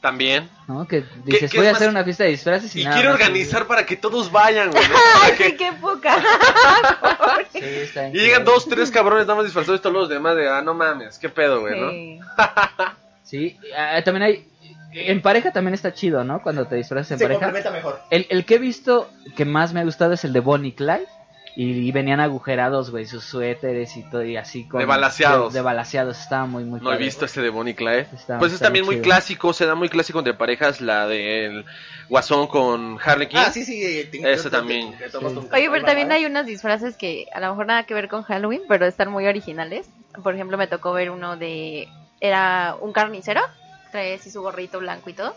[0.02, 0.50] También.
[0.68, 0.86] ¿no?
[0.86, 1.94] Que dices, qué voy a hacer más?
[1.94, 4.86] una fiesta de disfraces y, Y nada quiero más- organizar para que todos vayan, güey.
[4.88, 4.94] ¿no?
[5.22, 6.16] Ay, que- sí, qué poca.
[7.52, 10.48] Sí, está Y llegan dos, tres cabrones nada más disfrazados y todos los demás de,
[10.48, 11.90] ah, no mames, qué pedo, güey, ¿no?
[11.90, 12.20] Sí.
[13.24, 14.48] Sí, ah, también hay...
[14.92, 16.42] En pareja también está chido, ¿no?
[16.42, 17.40] Cuando te disfrazas en Se pareja.
[17.40, 18.00] complementa mejor.
[18.10, 21.06] El, el que he visto que más me ha gustado es el de Bonnie Clyde.
[21.54, 24.80] Y, y venían agujerados, güey, sus suéteres y todo, y así con...
[24.80, 25.52] De balaseados.
[25.52, 27.26] De, de balaseados, estaba muy, muy No he padre, visto güey.
[27.26, 28.06] este de Bonnie Clyde.
[28.14, 29.04] Está- pues es también muy chido.
[29.04, 31.66] clásico, se da muy clásico entre parejas, la del
[32.08, 33.40] Guasón con Harley Quinn.
[33.40, 33.82] Ah, sí, sí.
[33.84, 34.94] eh, te- también.
[34.98, 35.16] Sí.
[35.52, 38.62] Oye, pero también hay unos disfraces que a lo mejor nada que ver con Halloween,
[38.66, 39.90] pero están muy originales.
[40.22, 41.86] Por ejemplo, me tocó ver uno de...
[42.20, 43.42] Era un carnicero,
[43.90, 45.34] trae así su gorrito blanco y todo,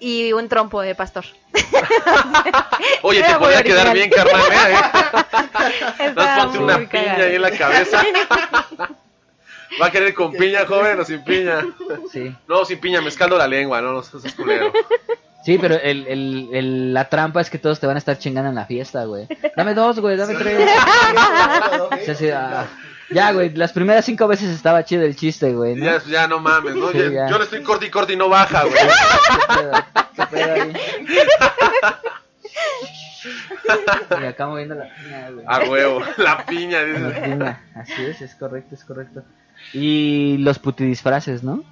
[0.00, 1.24] y un trompo de pastor.
[3.02, 4.76] Oye, te podría quedar bien, carnal, ¿eh?
[6.14, 6.88] Ponte una cagado.
[6.88, 8.02] piña ahí en la cabeza.
[9.80, 11.64] ¿Va a querer con piña, joven, o sin piña?
[12.10, 12.34] Sí.
[12.48, 14.72] No, sin piña, me escaldo la lengua, no, no seas culero.
[15.44, 18.48] Sí, pero el, el, el- la trampa es que todos te van a estar chingando
[18.50, 19.26] en la fiesta, güey.
[19.56, 20.68] Dame dos, güey, dame tres.
[22.06, 22.66] Sí, sí, ah.
[23.10, 25.74] Ya, güey, las primeras cinco veces estaba chido el chiste, güey.
[25.76, 25.84] ¿no?
[25.84, 26.90] Ya, ya no mames, ¿no?
[26.90, 27.28] Sí, Ya- ya.
[27.30, 28.74] Yo le estoy corte y corte y no baja, güey.
[30.16, 30.72] ¿Qué pedo?
[34.20, 35.44] Y acá moviendo la piña, güey.
[35.46, 37.20] A huevo, la piña, La dice.
[37.20, 37.60] piña.
[37.74, 39.22] Así es, es correcto, es correcto.
[39.72, 41.62] Y los putidisfraces, ¿no?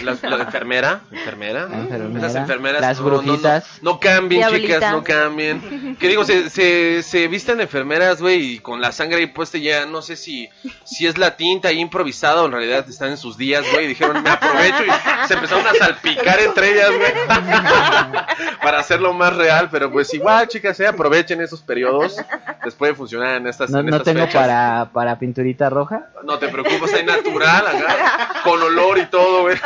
[0.00, 1.68] La, la enfermera, enfermera.
[1.68, 2.80] La enfermera, Esas enfermeras.
[2.80, 3.64] las no, no, no, brujitas.
[3.82, 4.74] No, cambien, Diablita.
[4.76, 5.96] chicas, no cambien.
[6.00, 9.84] Que digo, se, se, se visten enfermeras, güey, y con la sangre ahí puesta ya,
[9.86, 10.48] no sé si,
[10.84, 13.84] si es la tinta ahí improvisada o en realidad están en sus días, güey.
[13.84, 17.12] y Dijeron, me aprovecho y se empezaron a salpicar entre ellas, güey.
[18.62, 22.16] Para hacerlo más real, pero pues igual, chicas, eh, aprovechen esos periodos.
[22.64, 24.40] Les puede funcionar en estas, No, en no estas tengo fechas.
[24.42, 26.06] para, para pinturita roja.
[26.24, 29.56] No te preocupes, hay natural acá, con olor y todo, güey.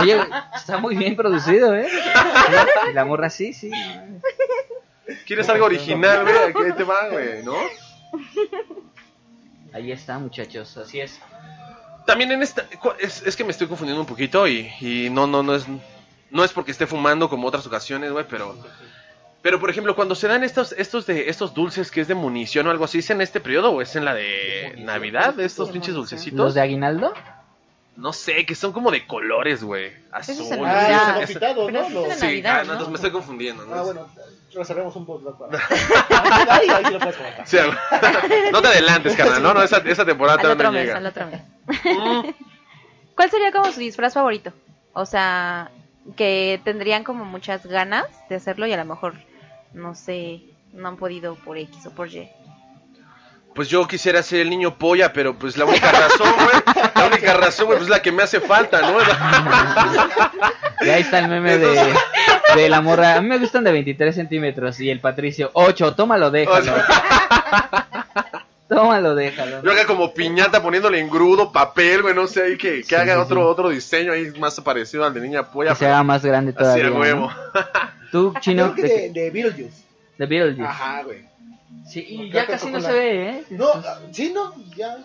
[0.00, 0.20] Oye,
[0.54, 1.88] está muy bien producido, ¿eh?
[2.92, 3.70] La morra sí, sí.
[5.26, 6.36] ¿Quieres algo original, güey?
[6.36, 7.54] Aquí ahí te va, güey, ¿no?
[9.72, 11.20] Ahí está, muchachos, así es.
[12.06, 12.66] También en esta
[13.00, 15.64] es, es que me estoy confundiendo un poquito y, y no no no es
[16.30, 18.56] no es porque esté fumando como otras ocasiones, güey, pero
[19.40, 22.66] pero por ejemplo, cuando se dan estos estos de estos dulces que es de munición
[22.66, 25.94] o algo así, ¿es en este periodo o es en la de Navidad, estos pinches
[25.94, 26.38] dulcecitos?
[26.38, 27.14] ¿Los de Aguinaldo?
[27.96, 29.92] No sé, que son como de colores, güey.
[30.10, 30.34] Azul.
[30.34, 31.80] es en Ah, Pero ¿no?
[31.80, 32.72] es de Sí, Navidad, ah, no, ¿no?
[32.72, 33.74] entonces me estoy confundiendo, ¿no?
[33.74, 34.08] Ah, bueno,
[34.52, 35.58] reservemos un poco para...
[36.54, 37.46] ahí, ahí lo puedes comentar.
[37.46, 37.56] Sí,
[38.52, 39.42] no te adelantes, carnal.
[39.42, 40.96] No, no, esa, esa temporada Al todavía otro no mes, llega.
[40.98, 41.40] al otro mes.
[41.84, 42.30] Mm,
[43.16, 44.52] ¿Cuál sería como su disfraz favorito?
[44.92, 45.70] O sea,
[46.16, 49.14] que tendrían como muchas ganas de hacerlo y a lo mejor,
[49.72, 52.28] no sé, no han podido por X o por Y.
[53.54, 57.34] Pues yo quisiera ser el niño polla, pero pues la única razón, güey, la única
[57.34, 58.98] razón, güey, pues la que me hace falta, ¿no?
[60.84, 61.94] Y ahí está el meme de,
[62.56, 63.14] de la morra.
[63.16, 64.80] A mí me gustan de 23 centímetros.
[64.80, 66.72] Y el Patricio, 8, tómalo, déjalo.
[68.68, 69.62] tómalo, déjalo.
[69.62, 73.14] Yo haga como piñata poniéndole engrudo, papel, güey, no sé, ahí que, que Sí, haga
[73.14, 73.46] sí, otro sí.
[73.46, 75.70] otro diseño ahí más parecido al de niña polla.
[75.70, 76.88] Que se haga más grande así todavía.
[76.88, 77.30] a huevo.
[77.30, 77.36] ¿no?
[78.10, 79.84] Tú, chino, Creo que de, de, de Beetlejuice.
[80.18, 80.64] de Beetlejuice.
[80.68, 81.24] Ajá, güey.
[81.86, 83.44] Sí, y ya casi no la- se ve, ¿eh?
[83.50, 83.68] No,
[84.10, 84.98] sí, no, ya.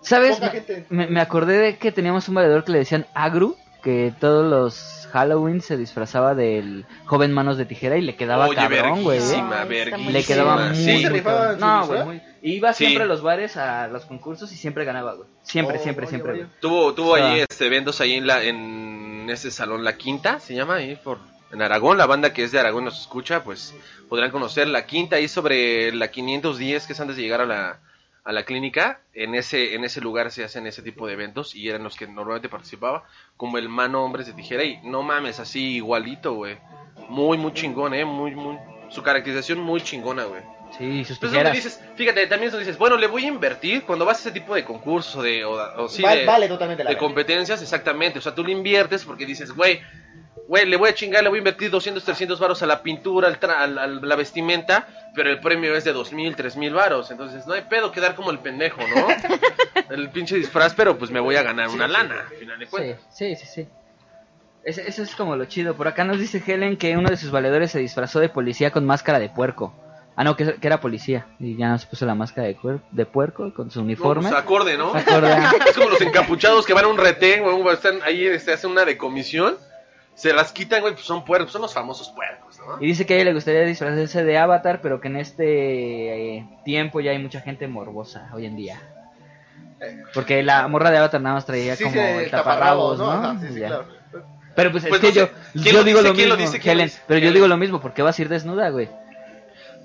[0.00, 0.38] ¿Sabes?
[0.90, 5.08] Me, me acordé de que teníamos un valedor que le decían Agru, que todos los
[5.12, 9.18] Halloween se disfrazaba del joven manos de tijera y le quedaba Oye, cabrón, güey.
[9.18, 9.96] ¿eh?
[10.10, 11.04] Le quedaba muy, sí.
[12.42, 12.84] Iba Sí.
[12.84, 15.28] siempre a los bares, a los concursos y siempre ganaba, güey.
[15.42, 16.32] Siempre, Oh, siempre, oye, siempre.
[16.32, 16.46] oye.
[16.60, 20.40] Tuvo, tuvo O sea, ahí este, eventos ahí en, la, en ese salón La Quinta,
[20.40, 21.18] se llama ahí por
[21.54, 23.74] en Aragón, la banda que es de Aragón nos escucha, pues
[24.08, 27.80] podrán conocer La Quinta ahí sobre la 510 que es antes de llegar a la,
[28.24, 31.68] a la clínica, en ese, en ese lugar se hacen ese tipo de eventos y
[31.68, 33.04] eran los que normalmente participaba,
[33.36, 36.58] como el mano hombres de tijera y no mames, así igualito, güey.
[37.08, 38.56] Muy, muy chingón, eh, muy, muy,
[38.90, 40.42] su caracterización muy chingona, güey.
[40.78, 44.18] Sí, sus Entonces dices, fíjate, también eso dices, bueno, le voy a invertir cuando vas
[44.18, 45.52] a ese tipo de concurso de, o,
[45.84, 48.18] o sí, Va- de, vale totalmente la de competencias, exactamente.
[48.18, 49.80] O sea, tú le inviertes porque dices, güey,
[50.48, 53.28] güey, le voy a chingar, le voy a invertir 200, 300 varos a la pintura,
[53.28, 57.10] al tra- al- al- la vestimenta, pero el premio es de 2000, 3000 varos.
[57.10, 59.06] Entonces, no hay pedo quedar como el pendejo, ¿no?
[59.94, 62.70] el pinche disfraz, pero pues me voy a ganar una lana, al final de Sí,
[62.70, 63.00] cuentas.
[63.10, 63.68] sí, sí, sí.
[64.64, 65.74] Ese- Eso es como lo chido.
[65.74, 68.86] Por acá nos dice Helen que uno de sus valedores se disfrazó de policía con
[68.86, 69.74] máscara de puerco.
[70.16, 71.26] Ah, no, que, que era policía.
[71.40, 74.30] Y ya nos puso la máscara de, cuer- de puerco con su No, uniforme.
[74.30, 74.94] pues, acorde, ¿no?
[74.94, 75.36] Acorde.
[75.68, 79.56] Es como los encapuchados que van a un retén, están ahí, este, hacen una decomisión,
[80.14, 82.76] se las quitan, güey, pues son puercos, son los famosos puercos, ¿no?
[82.80, 86.46] Y dice que a ella le gustaría disfrazarse de Avatar, pero que en este eh,
[86.64, 88.80] tiempo ya hay mucha gente morbosa hoy en día.
[90.14, 93.10] Porque la morra de Avatar nada más traía Sí, como sí, el taparrabos, ¿no?
[93.10, 93.66] Ajá, sí, sí, Ya.
[93.68, 93.86] claro.
[94.54, 96.08] Pero pues, Pues es que no sé, yo, ¿quién yo lo digo dice?
[96.08, 97.02] lo ¿Quién lo mismo, dice?
[97.08, 98.88] Pero yo digo lo mismo, porque vas a ir desnuda, güey.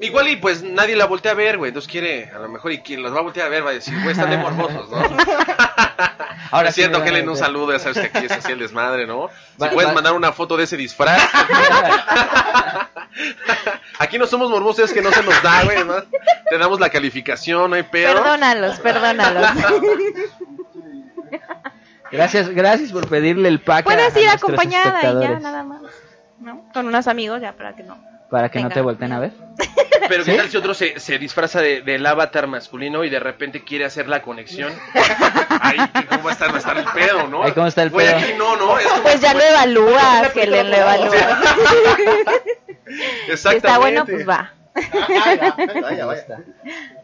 [0.02, 2.80] Igual y pues nadie la voltea a ver, güey, entonces quiere, a lo mejor, y
[2.80, 4.98] quien los va a voltear a ver va a decir, güey, están de morbosos, ¿no?
[6.52, 8.52] Ahora es cierto, sí van a Helen, un saludo, ya sabes que aquí es así
[8.54, 9.28] el desmadre, ¿no?
[9.58, 11.22] Si Va- puedes va- mandar una foto de ese disfraz.
[14.00, 15.96] aquí no somos morbosos, es que no se nos da, güey, ¿no?
[16.50, 18.14] Te damos la calificación, no hay pedo.
[18.16, 19.50] Perdónalos, perdónalos.
[22.12, 23.84] Gracias, gracias por pedirle el pack.
[23.84, 25.82] Puedes a ir acompañada y ya, nada más.
[26.40, 26.66] ¿No?
[26.74, 28.00] Con unos amigos ya para que no.
[28.30, 29.32] Para que no te volteen a ver.
[30.08, 30.38] Pero qué ¿Sí?
[30.38, 34.08] tal si otro se, se disfraza de, del avatar masculino y de repente quiere hacer
[34.08, 34.74] la conexión.
[35.62, 35.78] Ahí,
[36.10, 37.44] ¿cómo va a estar, va a estar el pedo, no?
[37.44, 38.18] Ahí, ¿cómo está el Güey, pedo?
[38.18, 38.80] aquí no, ¿no?
[38.80, 41.14] Es como- Pues ya lo evalúas, Helen, lo evalúas.
[42.86, 43.68] Si Exactamente.
[43.68, 44.54] está bueno, pues va.
[44.76, 46.26] Ah, ya, vaya, vaya.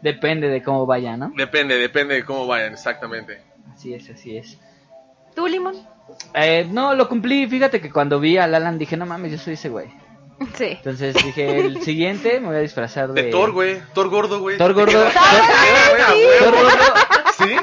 [0.02, 1.32] Depende de cómo vaya, ¿no?
[1.36, 3.40] Depende, depende de cómo vayan, exactamente.
[3.72, 4.58] Así es, así es.
[5.34, 5.76] ¿Tú, Limón?
[6.34, 7.46] Eh, no, lo cumplí.
[7.46, 9.88] Fíjate que cuando vi al Alan dije, no mames, yo soy ese güey.
[10.56, 10.64] Sí.
[10.64, 13.22] Entonces dije, el siguiente me voy a disfrazar de.
[13.22, 13.80] De Thor, güey.
[13.94, 14.58] Thor gordo, güey.
[14.58, 15.02] Thor gordo.
[16.38, 16.70] Thor gordo.
[17.38, 17.56] ¿Sí?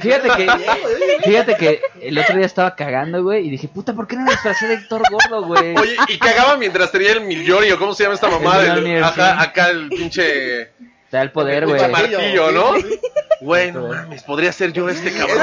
[0.00, 0.50] Fíjate que,
[1.24, 4.32] fíjate que el otro día estaba cagando, güey, y dije, puta, ¿por qué no me
[4.32, 5.76] disfracé de Thor gordo, güey?
[5.76, 8.74] Oye, y cagaba mientras tenía el Miljori, o cómo se llama esta mamada.
[8.74, 9.20] El sí.
[9.20, 10.70] acá el pinche.
[11.10, 11.80] Te da el poder, el güey.
[11.80, 12.74] pinche martillo, ¿no?
[12.76, 13.00] Sí, sí.
[13.42, 15.38] Güey, no mames, podría ser yo este cabrón.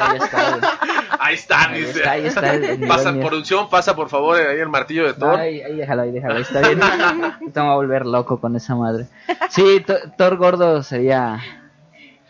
[0.00, 0.91] Ahí está, güey.
[1.18, 1.98] Ahí está, Ahí dice.
[1.98, 5.38] está, ahí está Pasa, producción, pasa por favor ahí el martillo de Thor.
[5.38, 6.78] Ahí, ahí déjalo, ahí déjalo, ahí está bien.
[7.40, 9.06] Me voy a volver loco con esa madre.
[9.50, 9.84] Sí,
[10.16, 11.40] Thor- gordo sería...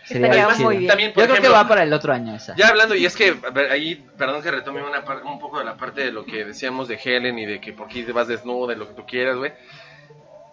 [0.05, 0.89] Sería Además, muy bien.
[0.89, 2.55] también, por Yo creo que ejemplo, va para el otro año esa.
[2.57, 5.65] Ya hablando, y es que ver, ahí, perdón que retome una par- un poco de
[5.65, 8.27] la parte de lo que decíamos de Helen y de que por qué te vas
[8.27, 9.53] desnuda, de lo que tú quieras, güey.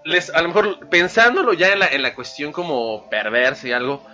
[0.05, 4.05] Les, a lo mejor pensándolo ya en la, en la cuestión como perversa y algo,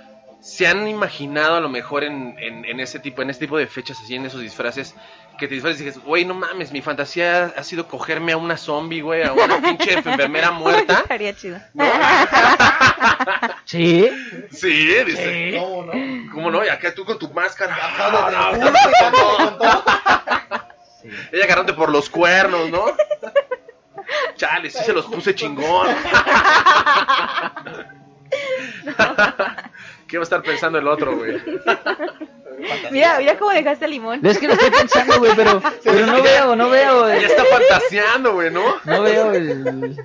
[0.45, 3.65] ¿se han imaginado a lo mejor en, en, en ese tipo, en este tipo de
[3.65, 4.93] fechas así, en esos disfraces,
[5.39, 8.55] que te disfraces y dices, güey, no mames, mi fantasía ha sido cogerme a una
[8.55, 10.99] zombie, güey, a una pinche enfermera muerta?
[10.99, 11.59] Estaría chido.
[13.65, 14.09] Sí.
[14.51, 15.57] Sí, dice.
[15.59, 16.31] ¿Cómo no?
[16.31, 16.63] ¿Cómo no?
[16.63, 17.75] Y acá tú con tu máscara.
[17.97, 18.21] Con todo,
[18.99, 19.83] con todo.
[21.31, 22.85] Ella agarrándote por los cuernos, ¿no?
[24.35, 25.87] Chale, sí se los puse chingón.
[30.07, 31.41] ¿Qué va a estar pensando el otro, güey?
[32.89, 34.25] Mira, mira cómo dejaste el limón.
[34.25, 37.09] Es que lo estoy pensando, güey, pero, pero no veo, no veo.
[37.09, 38.63] Ya está fantaseando, güey, ¿no?
[38.85, 39.97] No veo el...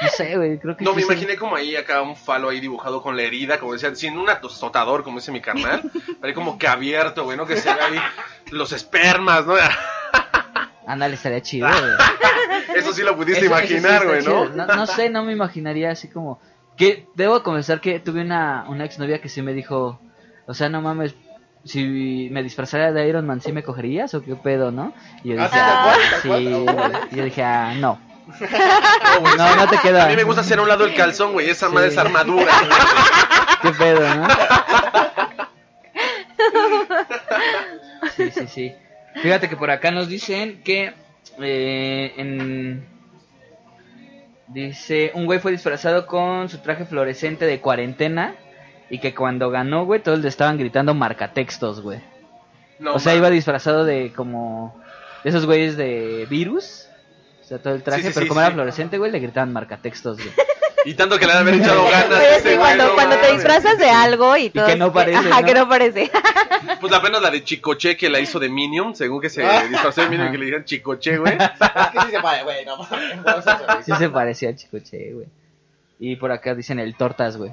[0.00, 2.60] No sé, güey, creo que No, sí me imaginé como ahí acá un falo ahí
[2.60, 6.34] dibujado con la herida, como decían, sin un atostador, como dice mi carnal, pero ahí
[6.34, 7.46] como que abierto, güey, ¿no?
[7.46, 7.98] Que se ve ahí
[8.50, 9.54] los espermas, ¿no?
[10.86, 12.78] Ándale, estaría chido, güey.
[12.78, 14.22] Eso sí lo pudiste Eso- imaginar, güey.
[14.24, 14.46] ¿no?
[14.48, 16.40] No sé, no me imaginaría así como...
[16.76, 20.00] Que debo confesar que tuve una, una exnovia que sí me dijo,
[20.46, 21.14] o sea, no mames,
[21.64, 24.92] si me disfrazara de Iron Man, ¿sí me cogerías o qué pedo, no?
[25.22, 26.98] Y yo Ah, dije, sí, sí, órale.
[27.12, 28.00] y yo dije, ah, no.
[28.26, 28.36] No,
[29.20, 30.04] güey, No, no te queda.
[30.04, 32.52] A mí me gusta hacer a un lado el calzón, güey, esa madre es armadura.
[33.62, 34.28] ¿Qué pedo, no?
[38.16, 38.72] Sí, sí, sí.
[39.22, 40.92] Fíjate que por acá nos dicen que
[41.40, 42.86] eh, en...
[44.52, 48.36] Dice, un güey fue disfrazado con su traje fluorescente de cuarentena
[48.90, 52.00] y que cuando ganó, güey, todos le estaban gritando marcatextos, güey.
[52.78, 53.20] No, o sea, man.
[53.20, 54.78] iba disfrazado de como...
[55.24, 56.88] De esos güeyes de virus.
[57.40, 59.52] O sea, todo el traje, Sí, sí, pero sí, como era fluorescente, güey, le gritaban
[59.52, 60.30] marcatextos, güey.
[60.84, 62.22] Y tanto que le han haber echado ganas.
[62.42, 64.66] Sí, cuando, te disfrazas de algo y todo.
[64.66, 65.46] que no parece, Ajá, ¿no?
[65.46, 66.10] que no parece.
[66.80, 69.64] Pues apenas la de Chicoche que la hizo de Minion, según que se Ah.
[69.68, 70.32] disfrazó de Minion Ajá.
[70.32, 71.34] que le dijeron Chicoche, güey.
[71.34, 71.38] Es
[71.92, 73.84] que sí se pare, güey, no mames.
[73.84, 75.26] Sí se parecía a Chicoche, güey.
[76.00, 77.52] Y por acá dicen el Tortas, güey.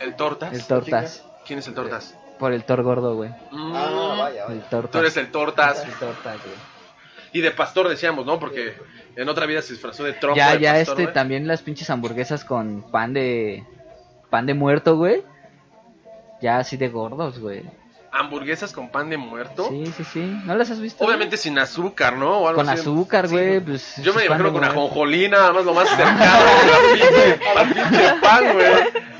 [0.00, 0.52] ¿El Tortas?
[0.52, 1.24] El Tortas.
[1.46, 2.14] ¿Quién es el Tortas?
[2.38, 3.30] Por el Thor gordo, güey.
[3.50, 4.68] Mm, Ah, vaya, El vaya.
[4.70, 4.90] Tortas.
[4.92, 5.84] Tú eres el Tortas.
[5.84, 6.56] El Tortas, güey.
[7.32, 8.38] Y de pastor decíamos, ¿no?
[8.38, 8.74] Porque
[9.16, 10.36] en otra vida se disfrazó de trompo.
[10.36, 13.64] Ya, de ya, pastor, este, también las pinches hamburguesas con pan de...
[14.30, 15.22] Pan de muerto, güey.
[16.40, 17.62] Ya así de gordos, güey.
[18.12, 19.68] Hamburguesas con pan de muerto.
[19.68, 20.20] Sí, sí, sí.
[20.44, 21.04] ¿No las has visto?
[21.04, 22.38] Obviamente sin azúcar, ¿no?
[22.38, 22.80] O algo Con así.
[22.80, 23.34] azúcar, Sí.
[23.34, 23.60] güey.
[23.60, 27.68] Pues, Yo me imagino de con ajonjolí, nada más lo más cercano al pinche, al
[27.72, 28.66] pinche pan, güey.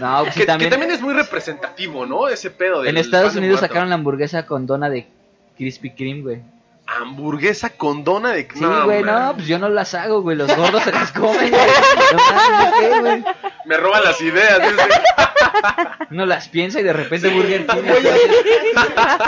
[0.00, 0.70] No, pues sí, Que, que también...
[0.70, 2.26] también es muy representativo, ¿no?
[2.28, 5.06] Ese pedo del En Estados pan de Unidos sacaron la hamburguesa con dona de
[5.56, 6.42] Krispy Kreme, güey.
[6.98, 8.48] Hamburguesa con dona de...
[8.53, 10.37] Sí, güey, no, pues yo no las hago, güey.
[10.37, 11.66] Los gordos se las comen, güey.
[12.12, 13.24] No mames, ¿qué, güey?
[13.64, 14.88] Me roban las ideas, dice.
[16.11, 17.83] Uno las piensa y de repente Burger King.
[17.83, 18.03] güey.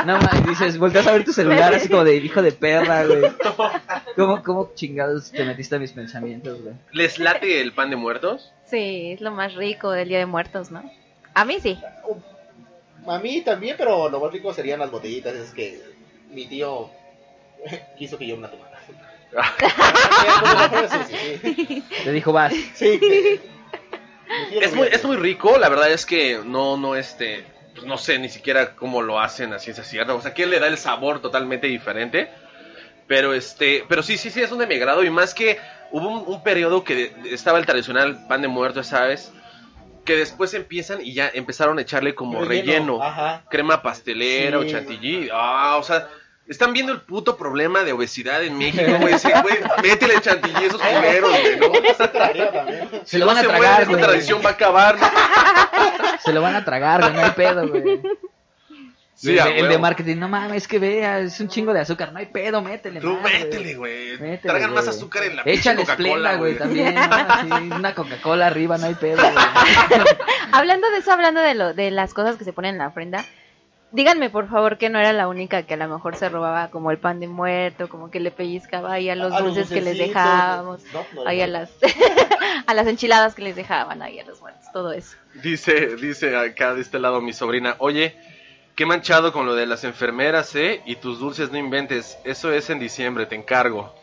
[0.07, 3.23] No mames, dices, volteas a ver tu celular así como de hijo de perra, güey.
[4.17, 6.75] ¿Cómo, ¿Cómo chingados te metiste a mis pensamientos, güey?
[6.91, 8.53] ¿Les late el pan de muertos?
[8.67, 10.83] Sí, es lo más rico del Día de Muertos, ¿no?
[11.35, 11.79] A mí sí.
[13.07, 15.35] A mí también, pero lo más rico serían las botellitas.
[15.35, 15.81] Es que
[16.31, 16.91] mi tío
[17.99, 18.79] quiso que yo me la tomara.
[22.05, 22.53] Te dijo, vas.
[22.75, 23.01] Sí.
[24.63, 27.45] Es muy, es muy rico, la verdad es que no, no, este,
[27.75, 30.59] pues no sé ni siquiera cómo lo hacen a ciencia cierta, o sea, quién le
[30.59, 32.31] da el sabor totalmente diferente,
[33.07, 35.59] pero este, pero sí, sí, sí, es un de mi agrado, y más que
[35.91, 39.31] hubo un, un periodo que de- estaba el tradicional pan de muerto, ¿sabes?
[40.07, 43.45] Que después empiezan y ya empezaron a echarle como relleno, Ajá.
[43.51, 46.09] crema pastelera o chantilly, ah, o sea...
[46.49, 49.15] Están viendo el puto problema de obesidad en México, güey.
[49.15, 51.73] Ese, güey, métele chantilly a esos culeros, güey, ¿no?
[52.93, 53.01] Sí.
[53.05, 54.03] Se lo van a no tragar, muere, esta güey.
[54.05, 55.07] tradición va a acabar, ¿no?
[56.25, 58.01] Se lo van a tragar, güey, no hay pedo, güey.
[59.15, 59.79] Sí, el, de- el de huevo.
[59.83, 63.01] marketing, no mames, es que vea, es un chingo de azúcar, no hay pedo, métele.
[63.01, 64.11] Tú más, métele, güey.
[64.19, 64.97] Métele, Tragan más güey.
[64.97, 66.59] azúcar en la Échale Coca-Cola, esplenda, güey, güey.
[66.59, 66.95] también.
[66.95, 67.59] ¿no?
[67.69, 69.35] Sí, una Coca-Cola arriba, no hay pedo, güey.
[70.53, 73.25] Hablando de eso, hablando de, lo, de las cosas que se ponen en la ofrenda,
[73.93, 76.91] díganme por favor que no era la única que a lo mejor se robaba como
[76.91, 79.83] el pan de muerto, como que le pellizcaba ahí a los A los dulces que
[79.83, 81.71] les dejábamos, no, no, ahí a las,
[82.67, 85.17] a las enchiladas que les dejaban ahí a los muertos, todo eso.
[85.35, 88.17] Dice, dice acá de este lado mi sobrina, oye,
[88.75, 90.83] qué manchado con lo de las enfermeras, ¿eh?
[90.87, 93.95] Y tus dulces no inventes, eso es en diciembre, te encargo.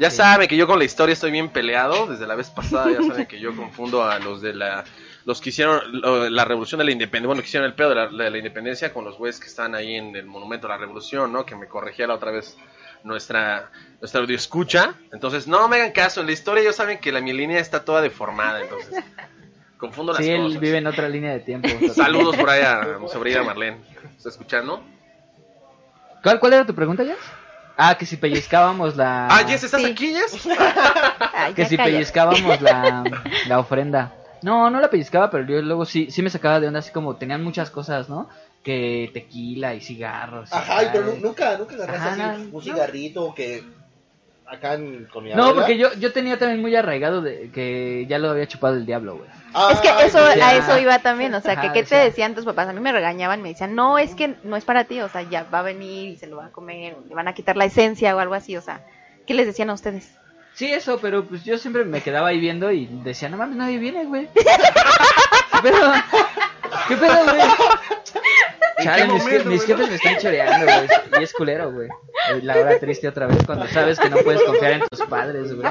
[0.00, 0.18] Ya Así.
[0.18, 3.26] saben que yo con la historia estoy bien peleado, desde la vez pasada ya saben
[3.26, 4.84] que yo confundo a los de la
[5.24, 7.94] los que hicieron lo- la revolución de la independencia, bueno, que hicieron el pedo de
[7.94, 10.78] la, de la independencia con los güeyes que están ahí en el monumento a la
[10.78, 11.44] revolución, ¿no?
[11.46, 12.56] Que me corregía la otra vez
[13.04, 13.70] nuestra,
[14.00, 14.94] nuestra audio escucha.
[15.12, 17.84] Entonces, no me hagan caso, en la historia ellos saben que la mi línea está
[17.84, 18.94] toda deformada, entonces
[19.78, 20.60] confundo las Sí, él cosas.
[20.60, 21.68] vive en otra línea de tiempo.
[21.94, 23.80] Saludos por ahí a mi sobrina Marlene.
[24.16, 24.82] ¿Está escuchando?
[26.22, 27.16] ¿Cuál, ¿Cuál era tu pregunta, Jess?
[27.76, 29.26] Ah, que si pellizcábamos la...
[29.28, 29.90] Ah, Jess, ¿estás Sí.
[29.90, 30.46] aquí, Jess?
[31.34, 31.92] Ay, que si cállate.
[31.96, 33.02] pellizcábamos la,
[33.48, 34.12] la ofrenda.
[34.42, 37.16] No, no la pellizcaba, pero yo luego sí, sí me sacaba de onda, así como
[37.16, 38.28] tenían muchas cosas, ¿no?
[38.62, 40.52] Que tequila y cigarros.
[40.52, 42.60] Ajá, y pero nu- nunca, nunca agarraste Ajá, así no, un no.
[42.60, 43.64] cigarrito que
[44.46, 45.60] acá en, con mi No, abuela.
[45.60, 49.16] porque yo, yo tenía también muy arraigado de que ya lo había chupado el diablo,
[49.16, 49.28] güey.
[49.54, 52.04] Ah, Es que eso, a eso iba también, o sea, que Ajá, qué te decía-
[52.04, 54.84] decían tus papás, a mí me regañaban, me decían, no, es que no es para
[54.84, 57.28] ti, o sea, ya va a venir y se lo va a comer, le van
[57.28, 58.80] a quitar la esencia o algo así, o sea,
[59.26, 60.10] ¿qué les decían a ustedes?
[60.54, 63.78] Sí, eso, pero pues yo siempre me quedaba ahí viendo y decía, no mames, nadie
[63.78, 64.28] viene, güey.
[64.34, 65.92] ¿Qué pedo?
[66.88, 67.40] ¿Qué pedo, güey?
[68.78, 70.88] ¿En Chale, mis, momento, mis jefes me están choreando, güey.
[71.20, 71.88] Y es culero, güey.
[72.42, 75.70] La hora triste otra vez cuando sabes que no puedes confiar en tus padres, güey.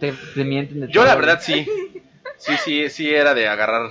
[0.00, 1.66] Te, te mienten de Yo la verdad sí.
[2.38, 3.90] Sí, sí, sí era de agarrar.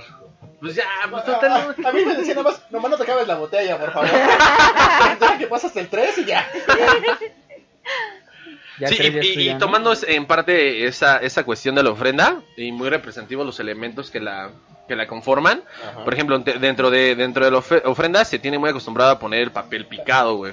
[0.60, 1.74] Pues ya, pues A, total.
[1.84, 4.08] a- a mí me decían nomás, nomás no te acabes la botella, por favor.
[5.38, 6.46] Que pasas el 3 y ya.
[8.78, 13.46] Ya Sí, y, tomando en parte esa, esa cuestión de la ofrenda, y muy representativos
[13.46, 14.50] los elementos que la,
[14.86, 15.62] que la conforman.
[15.82, 16.04] Ajá.
[16.04, 19.50] Por ejemplo, dentro de, dentro de la ofrenda se tiene muy acostumbrado a poner el
[19.50, 20.52] papel picado, güey.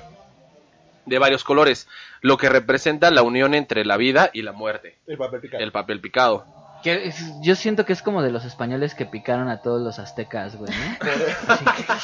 [1.06, 1.88] De varios colores.
[2.22, 4.98] Lo que representa la unión entre la vida y la muerte.
[5.06, 5.64] El papel picado.
[5.64, 6.63] El papel picado.
[6.84, 10.00] Que es- yo siento que es como de los españoles que picaron a todos los
[10.00, 10.98] aztecas, güey, ¿no?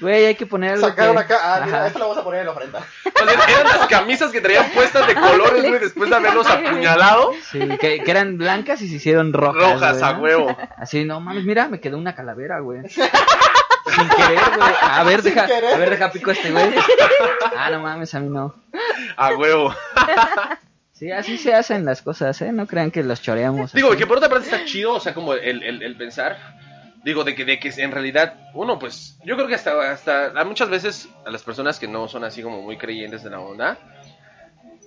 [0.00, 1.86] Güey, hay que poner algo Sacaron que- acá, ah, mira, Ajá.
[1.88, 2.80] esto lo vamos a poner en la ofrenda.
[3.04, 7.32] Eran las camisas que traían puestas de colores, güey, después de haberlos apuñalado.
[7.50, 9.74] Sí, que, que eran blancas y se hicieron rojas.
[9.74, 10.22] Rojas, güey, a ¿no?
[10.44, 10.56] huevo.
[10.76, 12.88] Así, no mames, mira, me quedó una calavera, güey.
[12.88, 14.72] Sin querer, güey.
[14.82, 15.74] A ver, Sin deja, querer.
[15.74, 16.74] a ver, deja pico a este güey.
[17.56, 18.54] Ah, no mames, a mí no.
[19.16, 19.74] A huevo.
[20.98, 22.50] Sí, así se hacen las cosas, ¿eh?
[22.52, 23.72] No crean que los choreamos.
[23.72, 26.36] Digo, que por otra parte está chido, o sea, como el, el, el pensar.
[27.04, 30.68] Digo, de que, de que en realidad, uno, pues, yo creo que hasta, hasta muchas
[30.68, 33.78] veces a las personas que no son así como muy creyentes de la onda,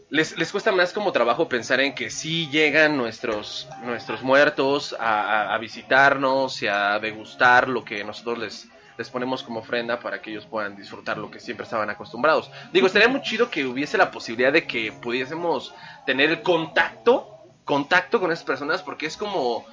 [0.09, 5.53] les, les cuesta más como trabajo pensar en que sí llegan nuestros, nuestros muertos a-
[5.53, 8.67] a visitarnos y a degustar lo que nosotros les,
[8.97, 12.51] les ponemos como ofrenda para que ellos puedan disfrutar lo que siempre estaban acostumbrados.
[12.73, 15.73] Digo, estaría muy chido que hubiese la posibilidad de que pudiésemos
[16.05, 19.65] tener el contacto, contacto con esas personas, porque es como,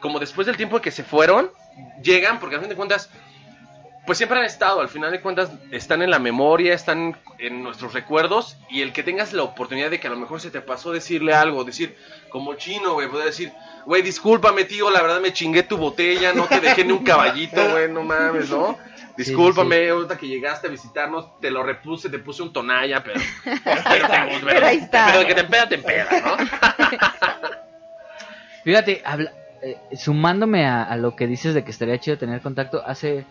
[0.00, 1.50] como después del tiempo que se fueron,
[2.02, 3.10] llegan, porque al fin de cuentas,
[4.06, 7.92] pues siempre han estado, al final de cuentas están en la memoria, están en nuestros
[7.92, 10.90] recuerdos, y el que tengas la oportunidad de que a lo mejor se te pasó
[10.92, 11.96] decirle algo, decir,
[12.30, 13.52] como chino, güey, poder decir,
[13.86, 17.60] güey, discúlpame, tío, la verdad me chingué tu botella, no te dejé ni un caballito,
[17.70, 18.76] güey, no mames, ¿no?
[19.16, 23.20] Discúlpame, ahorita que llegaste a visitarnos, te lo repuse, te puse un tonalla, pero...
[23.44, 25.06] Pero, pero, Pero ahí está.
[25.06, 26.36] Pero de que te empeda, te empeda, ¿no?
[28.64, 29.32] Fíjate, habla-
[29.62, 33.26] eh, sumándome a, a lo que dices de que estaría chido tener contacto, hace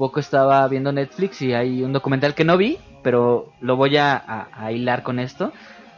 [0.00, 4.16] poco estaba viendo Netflix y hay un documental que no vi, pero lo voy a,
[4.16, 5.52] a- a hilar con esto.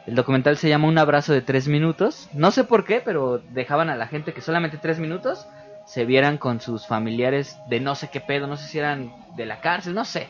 [0.08, 2.28] El documental se llama Un abrazo de tres minutos.
[2.32, 5.46] No sé por qué, pero dejaban a la gente que solamente tres minutos
[5.86, 9.46] se vieran con sus familiares de no sé qué pedo, no sé si eran de
[9.46, 10.26] la cárcel, no sé.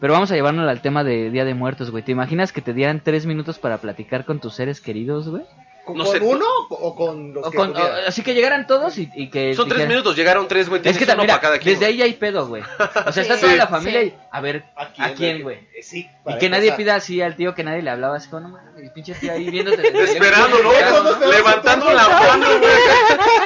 [0.00, 2.02] Pero vamos a llevarnos al tema de Día de Muertos, güey.
[2.02, 5.42] ¿Te imaginas que te dieran tres minutos para platicar con tus seres queridos, güey?
[5.84, 8.04] ¿Con, No con sé, uno o con los O que con- tuvieran?
[8.04, 10.96] o- así que llegaran todos y, y que Son tres minutos, llegaron tres, güey, Es
[10.96, 11.74] que también, mira, para cada quien.
[11.74, 12.02] desde güey.
[12.02, 12.62] ahí hay pedo, güey.
[13.04, 13.70] O sea, está Sí, toda la sí.
[13.72, 15.66] familia y a ver ¿A quién, güey.
[15.82, 16.08] Sí.
[16.24, 18.90] Y que nadie pida así al tío que nadie le hablaba, así como, no mames,
[18.92, 19.82] pinche tío ahí viéndote.
[19.82, 20.70] desde Esperando, ¿no?
[20.72, 21.26] ¿no?
[21.32, 22.72] Levantando la mano, güey.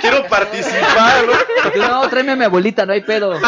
[0.03, 1.32] Quiero participar, ¿no?
[1.68, 3.34] Y tú, no, tráeme a mi abuelita, no hay pedo.
[3.34, 3.45] Ese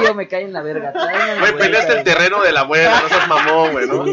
[0.00, 0.92] tío me cae en la verga.
[1.38, 2.04] Güey, peleaste el güey.
[2.04, 4.04] terreno de la abuela, no seas mamón, güey, ¿no?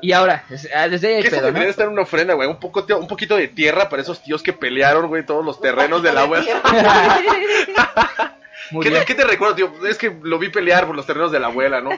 [0.00, 0.08] Sí, sí.
[0.08, 0.44] Y ahora,
[0.74, 1.46] ah, desde ahí ¿Qué se pedo, ¿no?
[1.52, 2.48] debería estar en una ofrenda, güey?
[2.48, 6.02] Un, poco, un poquito de tierra para esos tíos que pelearon, güey, todos los terrenos
[6.02, 6.46] de la abuela.
[8.72, 9.72] Muy ¿Qué te, ¿Qué te recuerdo, tío?
[9.86, 11.90] Es que lo vi pelear por los terrenos de la abuela, ¿no?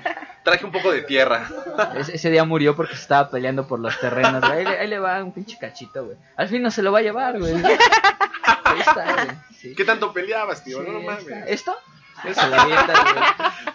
[0.43, 1.49] Traje un poco de tierra.
[1.97, 4.53] Ese, ese día murió porque se estaba peleando por los terrenos, güey.
[4.59, 6.19] Ahí, le- ahí le va un pinche cachito, güey.
[6.37, 7.55] Al fin no se lo va a llevar, güey.
[7.55, 9.29] Ahí está, güey.
[9.59, 9.75] Sí.
[9.75, 10.85] ¿Qué tanto peleabas, tío?
[10.85, 11.25] Sí, no, mames.
[11.47, 11.75] ¿Esto?
[12.35, 13.15] Se le avienta, güey.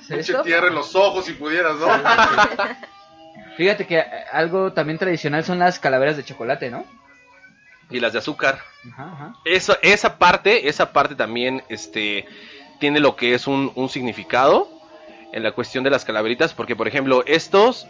[0.07, 0.43] Pinche ¿Esto?
[0.43, 1.88] tierra en los ojos si pudieras, ¿no?
[3.58, 6.86] Fíjate que eh, algo también tradicional son las calaveras de chocolate, ¿no?
[7.89, 8.60] Y las de azúcar.
[8.91, 9.34] Ajá, ajá.
[9.45, 12.26] Eso, esa parte, esa parte también, este,
[12.80, 14.70] tiene lo que es un, un significado
[15.32, 17.88] en la cuestión de las calaveritas, porque por ejemplo, estos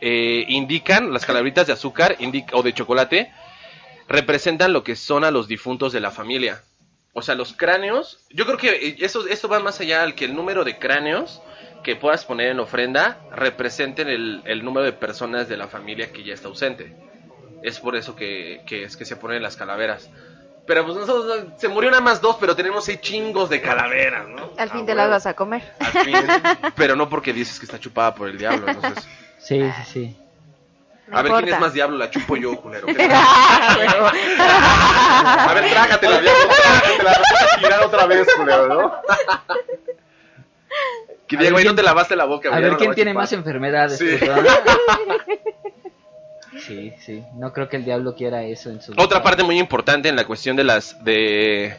[0.00, 3.32] eh, indican, las calaveritas de azúcar indica, o de chocolate,
[4.08, 6.62] representan lo que son a los difuntos de la familia.
[7.12, 10.24] o sea, los cráneos, yo creo que eh, eso, esto va más allá al que
[10.24, 11.42] el número de cráneos
[11.82, 16.22] que puedas poner en ofrenda representen el, el número de personas de la familia que
[16.24, 16.94] ya está ausente.
[17.62, 20.08] Es por eso que, que es que se ponen las calaveras.
[20.66, 24.52] Pero pues nosotros, se murió nada más dos, pero tenemos seis chingos de calaveras, ¿no?
[24.56, 25.10] Al fin Ah, te las huevo.
[25.14, 25.62] vas a comer.
[25.80, 26.14] Al fin,
[26.76, 29.08] pero no porque dices que está chupada por el diablo, entonces...
[29.38, 30.16] Sí, sí, sí.
[31.08, 31.96] No a ver, ¿quién es más diablo?
[31.98, 32.86] La chupo yo, culero.
[34.38, 37.10] A ver, trágatela, diablo, trágatela.
[37.10, 38.94] Vas a tirar otra vez, culero, ¿no?
[41.26, 42.48] Que Diego, ahí no ¿quién- te lavaste la boca.
[42.54, 43.98] A ver no quién tiene más enfermedades.
[43.98, 44.06] Sí.
[46.66, 47.22] Sí, sí.
[47.34, 50.26] No creo que el diablo quiera eso en su Otra parte muy importante en la
[50.26, 51.76] cuestión de las de,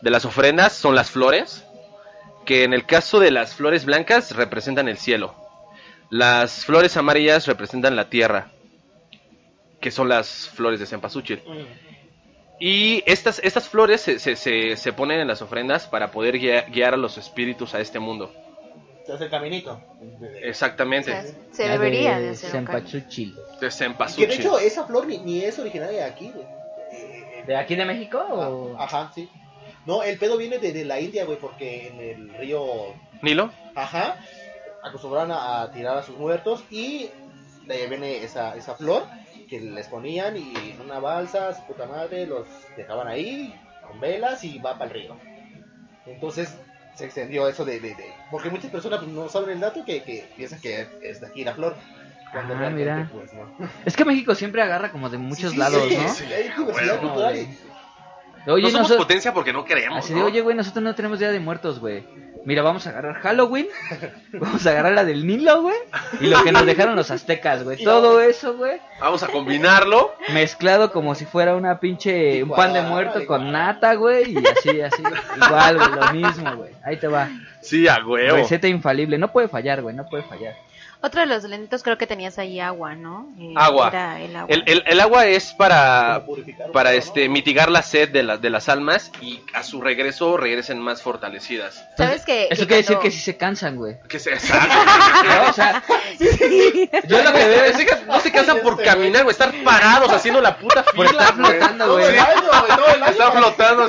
[0.00, 1.64] de las ofrendas son las flores,
[2.46, 5.34] que en el caso de las flores blancas representan el cielo.
[6.08, 8.52] Las flores amarillas representan la tierra,
[9.80, 11.42] que son las flores de cempasúchil.
[12.64, 16.64] Y estas, estas flores se, se, se, se ponen en las ofrendas para poder guia-
[16.68, 18.32] guiar a los espíritus a este mundo.
[19.04, 19.72] Se hace el caminito.
[20.00, 22.88] O Exactamente, sea, se La debería de de hacer un cambio.
[22.88, 23.34] Cempasúchil.
[23.60, 26.46] de Que de hecho esa flor ni, ni es originaria de aquí, güey.
[26.92, 28.76] Eh, ¿De aquí de México o...?
[28.78, 29.28] ah, Ajá, sí.
[29.84, 32.64] No, el pedo viene de, de la India, güey, porque en el río
[33.22, 33.50] ¿Nilo?
[33.74, 34.18] Ajá,
[34.84, 37.10] acostumbraban a, a tirar a sus muertos y
[37.66, 39.02] de ahí viene esa, esa flor
[39.52, 43.54] que les ponían y en una balsa, su puta madre, los dejaban ahí
[43.86, 45.18] con velas y va para el río.
[46.06, 46.56] Entonces
[46.94, 50.02] se extendió eso de, de, de- porque muchas personas pues, no saben el dato que,
[50.04, 51.76] que piensan que es de aquí la flor.
[52.32, 53.10] Cuando Ah, realmente, mira.
[53.12, 53.50] pues, no.
[53.84, 56.08] Es que México siempre agarra como de muchos Sí, sí, lados, sí, ¿no?
[56.08, 56.64] sí, hay diversidad
[57.00, 57.46] Bueno, cultural
[58.46, 60.20] Oye, no somos potencia porque no queremos, Así ¿no?
[60.20, 62.04] de, oye, güey, nosotros no tenemos Día de Muertos, güey.
[62.44, 63.68] Mira, vamos a agarrar Halloween,
[64.32, 65.76] vamos a agarrar la del Nilo, güey,
[66.20, 67.82] y lo que nos dejaron los aztecas, güey.
[67.84, 70.14] Todo eso, güey, Vamos a combinarlo.
[70.32, 74.38] mezclado como si fuera una pinche, un pan de Igual, muerto con nata, güey, y
[74.38, 75.02] así, así.
[75.36, 76.70] Igual, güey, lo mismo, güey.
[76.84, 77.28] Ahí te va.
[77.60, 78.36] Sí, a huevo.
[78.36, 79.18] Receta infalible.
[79.18, 80.54] No puede fallar, güey, no puede fallar.
[81.02, 83.28] Otro de los lentos creo que tenías ahí agua, ¿no?
[83.38, 83.88] Eh, Agua.
[83.88, 84.54] Era el agua.
[84.54, 86.22] El, el- el agua es para,
[86.72, 87.32] para poco, este, ¿no?
[87.34, 91.84] mitigar la sed de, la- de las almas y a su regreso regresen más fortalecidas.
[91.96, 93.96] ¿Sabes que Eso que quiere decir que sí se cansan, güey.
[94.08, 95.82] Que se No, o sea,
[97.08, 100.12] yo lo que veo es Es que no se cansan por caminar, güey, estar parados
[100.12, 101.22] haciendo la puta por fila.
[101.22, 101.50] estar güey.
[101.50, 102.06] flotando, Todo güey.
[102.14, 103.12] el año, güey, todo el año.
[103.12, 103.86] Estar flotando.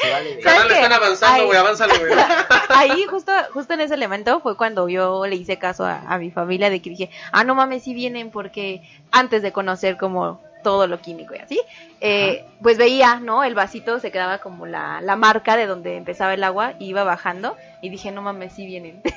[0.00, 0.74] Se vale.
[0.74, 2.12] Están avanzando, güey, avánzale, güey.
[2.68, 6.30] Ahí justo, justo en ese elemento fue cuando yo le hice caso a, a mi
[6.30, 10.86] familia de que dije, ah, no mames, sí vienen porque antes de conocer como todo
[10.88, 11.60] lo químico y así,
[12.00, 13.44] eh, pues veía, ¿no?
[13.44, 17.04] El vasito se quedaba como la, la marca de donde empezaba el agua, y iba
[17.04, 19.00] bajando y dije, no mames, sí vienen.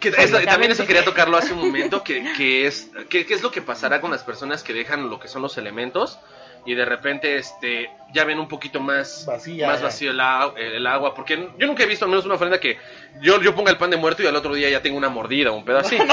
[0.00, 3.42] Que eso- también eso quería tocarlo hace un momento, que, que es que, que es
[3.42, 6.20] lo que pasará con las personas que dejan lo que son los elementos
[6.64, 10.86] y de repente este ya ven un poquito más Vacía, más vacío el, a- el
[10.86, 12.78] agua, porque yo nunca he visto al menos una ofrenda que
[13.20, 15.50] yo, yo ponga el pan de muerto y al otro día ya tengo una mordida,
[15.50, 15.98] un pedo así.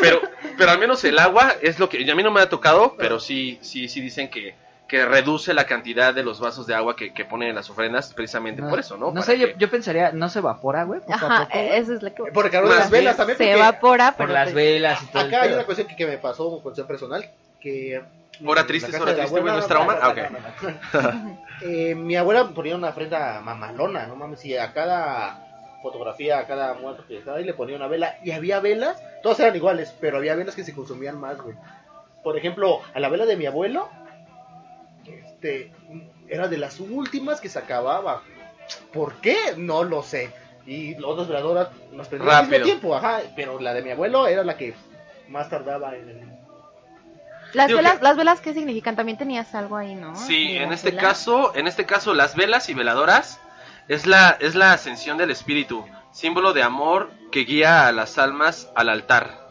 [0.00, 0.20] pero
[0.56, 3.20] pero al menos el agua es lo que a mí no me ha tocado, pero
[3.20, 4.54] sí sí sí dicen que
[4.88, 8.14] que reduce la cantidad de los vasos de agua que, que ponen en las ofrendas
[8.14, 9.08] precisamente por eso, ¿no?
[9.08, 11.00] No Para sé, yo, que- yo pensaría, no se evapora, güey.
[11.10, 11.68] Ajá, poco, güey?
[11.76, 12.22] eso es lo que...
[12.32, 13.36] Por Más las velas también.
[13.36, 15.22] Se porque evapora, Por pero las pues, velas y todo.
[15.24, 17.30] Acá hay una cuestión que, que me pasó con cuestión personal.
[17.60, 18.02] Que
[18.44, 19.98] Hora en triste, es hora triste, güey, ¿no es trauma?
[20.00, 21.48] no, no, no, no.
[21.60, 25.44] Eh, mi abuela ponía una ofrenda mamalona, no mames, y a cada
[25.82, 28.16] fotografía, a cada muerto que estaba ahí le ponía una vela.
[28.22, 31.56] Y había velas, todas eran iguales, pero había velas que se consumían más, güey.
[32.22, 33.88] Por ejemplo, a la vela de mi abuelo,
[35.04, 35.72] este,
[36.28, 38.22] era de las últimas que se acababa.
[38.92, 39.36] ¿Por qué?
[39.56, 40.30] No lo sé.
[40.64, 44.28] Y las otras veladoras nos prendían al mismo tiempo, ajá, pero la de mi abuelo
[44.28, 44.74] era la que
[45.28, 46.37] más tardaba en el...
[47.54, 48.94] Las Digo velas, que- las velas, ¿qué significan?
[48.96, 50.14] También tenías algo ahí, ¿no?
[50.16, 51.04] Sí, en este velas.
[51.04, 53.40] caso, en este caso las velas y veladoras
[53.88, 58.70] es la es la ascensión del espíritu, símbolo de amor que guía a las almas
[58.74, 59.46] al altar.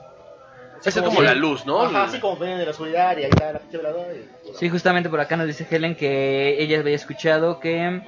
[0.80, 1.82] Así es como si- la luz, ¿no?
[1.82, 4.14] Ajá, así como ven de la oscuridad y ahí está la pinche veladora.
[4.14, 8.04] y- Sí, justamente por acá nos dice Helen que ella había escuchado que,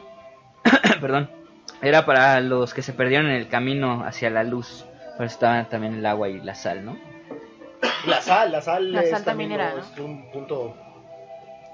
[1.02, 1.32] perdón,
[1.82, 4.86] era para los que se perdieron en el camino hacia la luz.
[5.18, 6.96] Por eso estaban también el agua y la sal, ¿no?
[8.06, 9.80] La sal, la sal, La es sal también era, ¿no?
[9.80, 10.76] es un punto.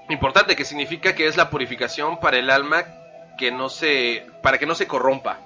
[0.08, 2.84] Importante que significa que es la purificación para el alma
[3.38, 5.38] que no se para que no se corrompa.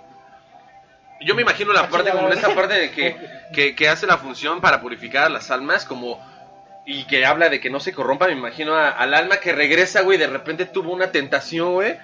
[1.23, 3.17] Yo me imagino la Ah, parte como esta parte de que,
[3.53, 6.19] que, que hace la función para purificar a las almas como
[6.87, 10.01] y que habla de que no se corrompa, me imagino a- al alma que regresa,
[10.01, 11.99] güey, de repente tuvo una tentación, güey,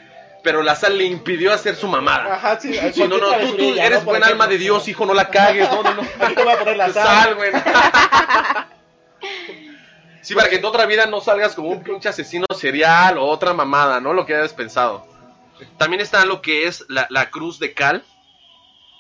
[0.47, 2.37] pero la sal le impidió hacer su mamada.
[2.37, 2.73] Ajá, sí.
[2.95, 4.27] Sí, no, no, tú, tú eres buen ejemplo.
[4.27, 6.03] alma de Dios, hijo, no la cagues, no, no, no.
[6.35, 7.05] Te voy a poner la sal.
[7.05, 7.51] Sal, güey.
[10.23, 13.27] Sí, para que en tu otra vida no salgas como un pinche asesino serial o
[13.27, 14.13] otra mamada, ¿no?
[14.13, 15.05] Lo que hayas pensado.
[15.79, 18.05] También está lo que es la, la cruz de cal.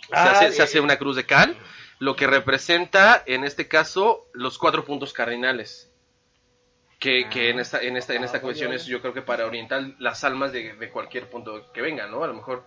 [0.08, 0.64] Se, Ah, hace, se eh.
[0.64, 1.56] hace una cruz de cal,
[2.00, 5.85] lo que representa, en este caso, los cuatro puntos cardinales.
[6.98, 9.20] Que, que en esta, en esta, en esta Ah, cuestión muy es, yo creo que
[9.22, 12.24] para orientar las almas de, de cualquier punto que venga, ¿no?
[12.24, 12.64] A lo mejor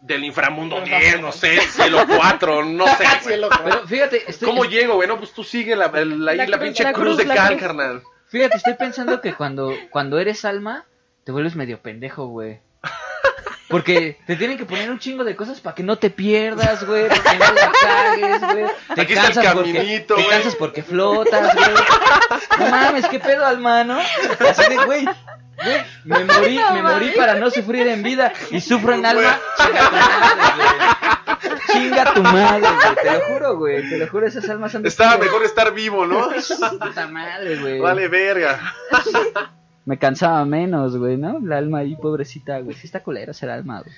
[0.00, 3.04] del inframundo 10, no sé, cielo 4, no sé.
[3.22, 5.08] Cielo, Pero fíjate, estoy, ¿Cómo llego, güey?
[5.08, 8.02] No, pues tú sigue la, La la, pinche la cruz, cruz, de cal, carnal.
[8.28, 10.86] fíjate, estoy pensando que cuando, cuando eres alma,
[11.24, 12.60] te vuelves medio pendejo, güey.
[13.70, 17.08] Porque te tienen que poner un chingo de cosas para que no te pierdas, güey,
[17.08, 18.64] para que no la cagues, güey.
[18.96, 20.34] Te Aquí está el cansas porque, caminito, te güey.
[20.34, 21.70] cansas porque flotas, güey.
[22.58, 23.98] No mames, qué pedo, alma, ¿no?
[24.00, 28.92] Así de, güey, güey, me morí, me morí para no sufrir en vida y sufro
[28.92, 29.38] en alma.
[29.60, 31.60] Chinga tu madre, güey.
[31.72, 32.94] Chinga tu madre, güey.
[33.02, 33.88] Te lo juro, güey.
[33.88, 36.28] Te lo juro, esas almas han de Estaba mejor estar vivo, ¿no?
[36.80, 37.78] Puta madre, güey.
[37.78, 38.58] Vale, verga.
[39.84, 41.40] Me cansaba menos, güey, ¿no?
[41.40, 42.76] La alma ahí, pobrecita, güey.
[42.76, 43.94] Sí está culero ser alma, güey.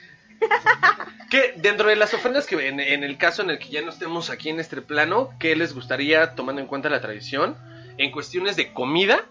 [1.31, 3.91] Que dentro de las ofrendas que en, en el caso en el que ya no
[3.91, 7.57] estemos aquí en este plano, ¿qué les gustaría, tomando en cuenta la tradición,
[7.97, 9.25] en cuestiones de comida?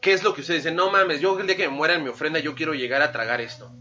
[0.00, 0.76] ¿Qué es lo que ustedes dicen?
[0.76, 3.10] No mames, yo el día que me muera en mi ofrenda, yo quiero llegar a
[3.10, 3.72] tragar esto.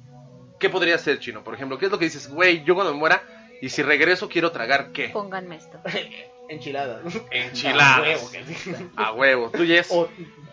[0.59, 1.43] ¿Qué podría ser, Chino?
[1.43, 2.29] Por ejemplo, ¿qué es lo que dices?
[2.29, 3.21] Güey, yo cuando me muera,
[3.61, 5.09] y si regreso, quiero tragar qué?
[5.09, 5.79] Pónganme esto.
[6.49, 7.01] Enchiladas.
[7.31, 8.31] Enchiladas.
[8.33, 8.89] Huevo.
[8.95, 9.49] A huevo.
[9.51, 9.89] ¿Tú, Yes?
[9.91, 10.07] O-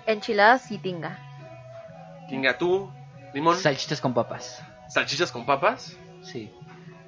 [0.07, 1.19] Enchiladas y tinga.
[2.29, 2.91] Tinga, tú,
[3.35, 4.63] limón, Salchichas con papas.
[4.89, 5.97] salchichas con papas.
[6.23, 6.51] Sí.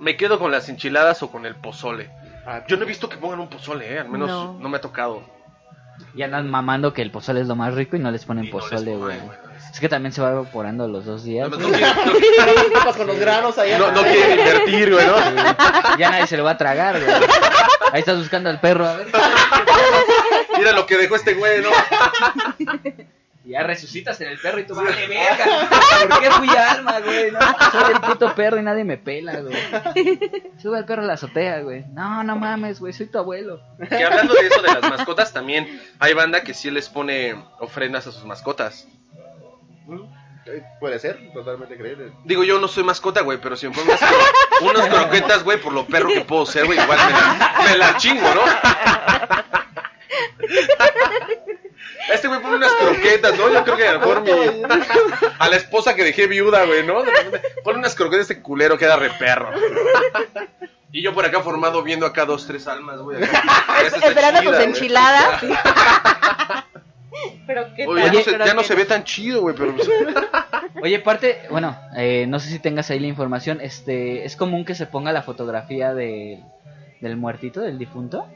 [0.01, 2.11] Me quedo con las enchiladas o con el pozole.
[2.47, 3.99] ah, Yo no he visto que pongan un pozole, ¿eh?
[4.01, 4.59] Al menos No.
[4.59, 5.22] no, me ha tocado.
[6.14, 8.49] Y andan mamando que el pozole es lo más rico y no les ponen Y
[8.49, 9.18] pozole, güey.
[9.72, 11.50] Es que también se va evaporando los dos días.
[11.50, 11.68] No, no
[12.96, 13.78] con los granos allá.
[13.78, 15.16] no- no quieren invertir, güey, ¿no?
[15.98, 17.12] Ya nadie se lo va a tragar, güey.
[17.92, 19.08] Ahí estás buscando al perro, a ver.
[20.58, 21.70] Mira lo que dejó este güey, ¿no?
[23.46, 25.44] Y ya resucitas en el perro y tú, vale, verga.
[26.08, 27.30] ¿Por qué fui alma, güey?
[27.30, 27.40] No,
[27.72, 29.54] soy el puto perro y nadie me pela, güey.
[30.62, 31.84] Sube al perro a la azotea, güey.
[31.92, 33.60] No, no mames, güey, soy tu abuelo.
[33.88, 38.06] Que hablando de eso de las mascotas, también hay banda que sí les pone ofrendas
[38.06, 38.86] a sus mascotas.
[40.47, 42.12] Eh, Puede ser, totalmente creíble.
[42.24, 45.59] Digo, yo no soy mascota, güey, pero si me ponen unas, cro- unas croquetas, güey,
[45.61, 48.43] por lo perro que puedo ser, güey, igual me la, me la chingo, ¿no?
[52.12, 53.51] Este güey pone unas croquetas, ¿no?
[53.51, 54.30] Yo creo que a lo mejor mi...
[55.39, 57.03] A la esposa que dejé viuda, güey, ¿no?
[57.62, 59.51] Pone unas croquetas, este culero queda re perro.
[60.93, 63.18] Y yo por acá formado viendo acá dos, tres almas, güey.
[64.03, 65.43] Esperando tus enchiladas.
[67.46, 69.74] Pero qué Oye, ya, no se, pero ya no se ve tan chido, güey, pero...
[69.74, 69.88] pues,
[70.82, 73.60] Oye, aparte, bueno, eh, no sé si tengas ahí la información.
[73.60, 76.42] Este, es común que se ponga la fotografía de,
[77.00, 78.26] del muertito, del difunto,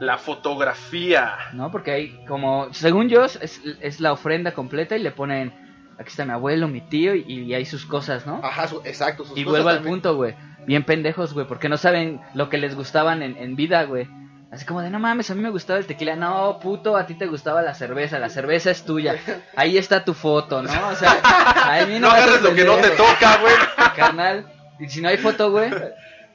[0.00, 1.34] La fotografía.
[1.52, 1.70] ¿no?
[1.70, 5.52] Porque hay como, según yo, es, es la ofrenda completa y le ponen,
[5.98, 8.40] aquí está mi abuelo, mi tío y, y hay sus cosas, ¿no?
[8.42, 9.24] Ajá, su- exacto.
[9.24, 10.34] sus Y cosas vuelvo al punto, güey.
[10.66, 14.08] Bien pendejos, güey, porque no saben lo que les gustaban en, en vida, güey.
[14.54, 16.14] Así como de, no mames, a mí me gustaba el tequila.
[16.14, 18.20] No, puto, a ti te gustaba la cerveza.
[18.20, 19.16] La cerveza es tuya.
[19.56, 20.70] Ahí está tu foto, ¿no?
[20.88, 23.54] O sea, a mí No me agarres lo que no te toca, güey.
[23.96, 24.46] Carnal.
[24.78, 25.72] Y si no hay foto, güey,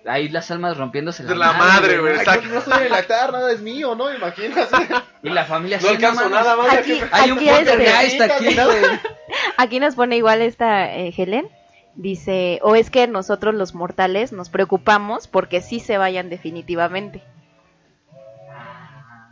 [0.05, 2.17] ahí las almas rompiéndose la, la madre, güey.
[2.17, 4.13] No, no soy el lactar, nada es mío, ¿no?
[4.13, 4.67] Imagínate.
[5.23, 6.73] Y la familia No alcanzo nada más.
[6.73, 8.99] Aquí, Hay un aquí, este, poltergeist aquí, güey.
[9.55, 11.47] aquí nos pone igual esta eh, Helen.
[11.95, 17.23] Dice, o es que nosotros los mortales nos preocupamos porque sí se vayan definitivamente.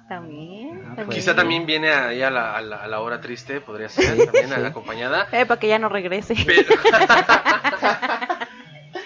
[0.08, 0.82] También.
[0.86, 1.10] Ah, también.
[1.20, 4.26] Quizá también viene ahí a la, a la, a la hora triste, podría ser, Sí,
[4.26, 4.54] también sí.
[4.66, 5.28] acompañada.
[5.32, 6.36] Eh, para que ya no regrese.
[6.46, 6.64] Pero-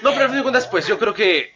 [0.03, 1.53] no, pero a fin de cuentas, pues yo creo que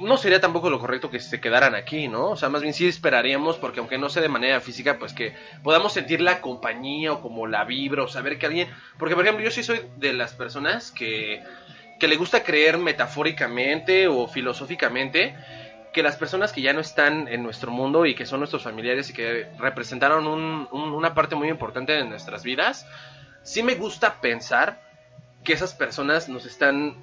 [0.00, 2.30] no sería tampoco lo correcto que se quedaran aquí, ¿no?
[2.30, 5.34] O sea, más bien sí esperaríamos, porque aunque no sea de manera física, pues que
[5.64, 8.68] podamos sentir la compañía o como la vibra o saber que alguien...
[8.98, 11.42] Porque, por ejemplo, yo sí soy de las personas que,
[11.98, 15.34] que le gusta creer metafóricamente o filosóficamente
[15.98, 19.10] que las personas que ya no están en nuestro mundo y que son nuestros familiares
[19.10, 22.86] y que representaron un- un- una parte muy importante de nuestras vidas,
[23.42, 24.80] sí me gusta pensar
[25.42, 26.94] que esas personas nos están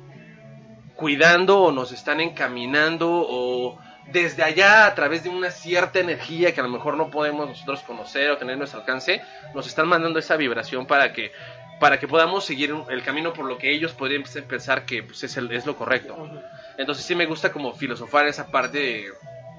[0.96, 3.78] cuidando o nos están encaminando o
[4.14, 7.82] desde allá a través de una cierta energía que a lo mejor no podemos nosotros
[7.82, 9.22] conocer o tener en nuestro alcance,
[9.54, 11.34] nos están mandando esa vibración para que
[11.80, 15.36] para que podamos seguir el camino por lo que ellos podrían pensar que pues, es,
[15.38, 16.16] el- es lo correcto.
[16.78, 19.06] Entonces sí me gusta como filosofar esa parte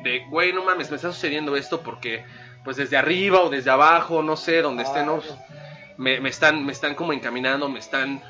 [0.02, 2.24] de, güey, no mames, me está sucediendo esto porque
[2.64, 5.22] pues desde arriba o desde abajo, no sé, donde estén, ¿no?
[5.98, 8.20] me, me están, me están como encaminando, me están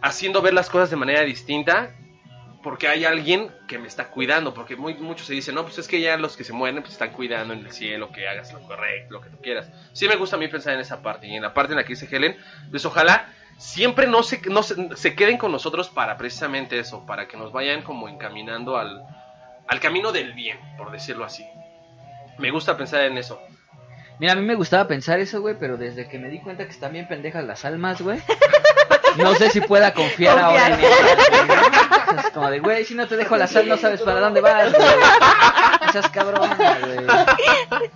[0.00, 1.90] haciendo ver las cosas de manera distinta
[2.62, 5.88] porque hay alguien que me está cuidando, porque muy, muchos se dicen, no, pues es
[5.88, 8.60] que ya los que se mueren pues están cuidando en el cielo, que hagas lo
[8.62, 9.70] correcto, lo que tú quieras.
[9.92, 11.84] Sí me gusta a mí pensar en esa parte, y en la parte en la
[11.84, 12.36] que dice Helen,
[12.70, 17.26] pues ojalá siempre no se, no se, se queden con nosotros para precisamente eso, para
[17.26, 19.02] que nos vayan como encaminando al,
[19.66, 21.44] al camino del bien, por decirlo así.
[22.38, 23.40] Me gusta pensar en eso.
[24.18, 26.70] Mira, a mí me gustaba pensar eso, güey, pero desde que me di cuenta que
[26.70, 28.20] están bien pendejas las almas, güey.
[29.16, 32.20] No sé si pueda confiar, ahora en ¿no?
[32.20, 34.72] Es como de, güey, si no te dejo la sal, no sabes para dónde vas,
[34.72, 34.88] güey.
[35.86, 37.88] No seas cabrona, güey.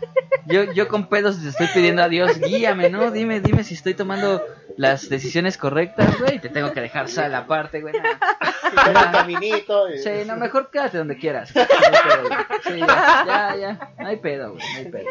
[0.47, 3.11] Yo, yo con pedos te estoy pidiendo a Dios, guíame, ¿no?
[3.11, 4.43] Dime, dime si estoy tomando
[4.77, 7.95] las decisiones correctas, güey, y te tengo que dejar sal aparte, güey.
[7.97, 9.89] el caminito.
[9.89, 11.51] y- Sí, no, mejor quédate donde quieras.
[11.55, 12.39] No hay pedo, güey.
[12.65, 13.91] Sí, ya, ya, ya.
[13.99, 14.63] No hay pedo, güey.
[14.73, 15.09] No hay pedo.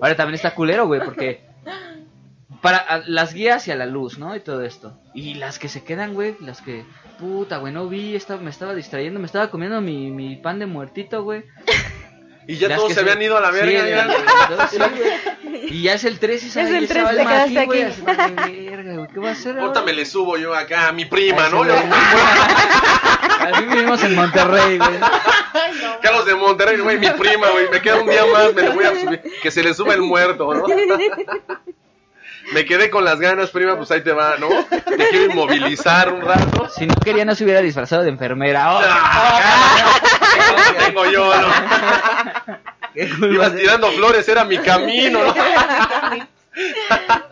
[0.00, 1.42] Ahora también está culero, güey, porque
[2.64, 4.34] para a- las guías hacia la luz, ¿no?
[4.34, 4.98] Y todo esto.
[5.12, 6.84] Y las que se quedan, güey, las que
[7.18, 10.66] puta, güey, no vi, estaba, me estaba distrayendo, me estaba comiendo mi, mi pan de
[10.66, 11.44] muertito, güey.
[12.46, 13.88] Y ya Las todos se habían ido a la verga.
[13.88, 14.68] ya.
[14.68, 14.76] sí.
[15.70, 18.02] Y ya es el 3 y Es el esa 3, alma te quedaste aquí, así
[18.68, 21.46] verga, güey, ¿qué va a hacer Ahorita me le subo yo acá a mi prima,
[21.46, 21.64] Ay, ¿no?
[21.64, 21.74] Yo-.
[23.40, 24.90] Así vivimos en Monterrey, güey.
[26.02, 28.84] Carlos de Monterrey, güey, mi prima, güey, me queda un día más, me le voy
[28.84, 30.64] a subir, que se le sube el muerto, ¿no?
[32.52, 34.48] Me quedé con las ganas, prima, pues ahí te va, ¿no?
[34.64, 36.68] Te quiero inmovilizar un rato.
[36.68, 38.74] Si no quería, no se hubiera disfrazado de enfermera.
[38.74, 38.80] ¡Oh!
[38.82, 40.00] Ah,
[40.78, 41.48] no tengo yo, ¿no?
[42.94, 45.34] ¿Qué culpa Ibas tirando flores, era mi camino, ¿no?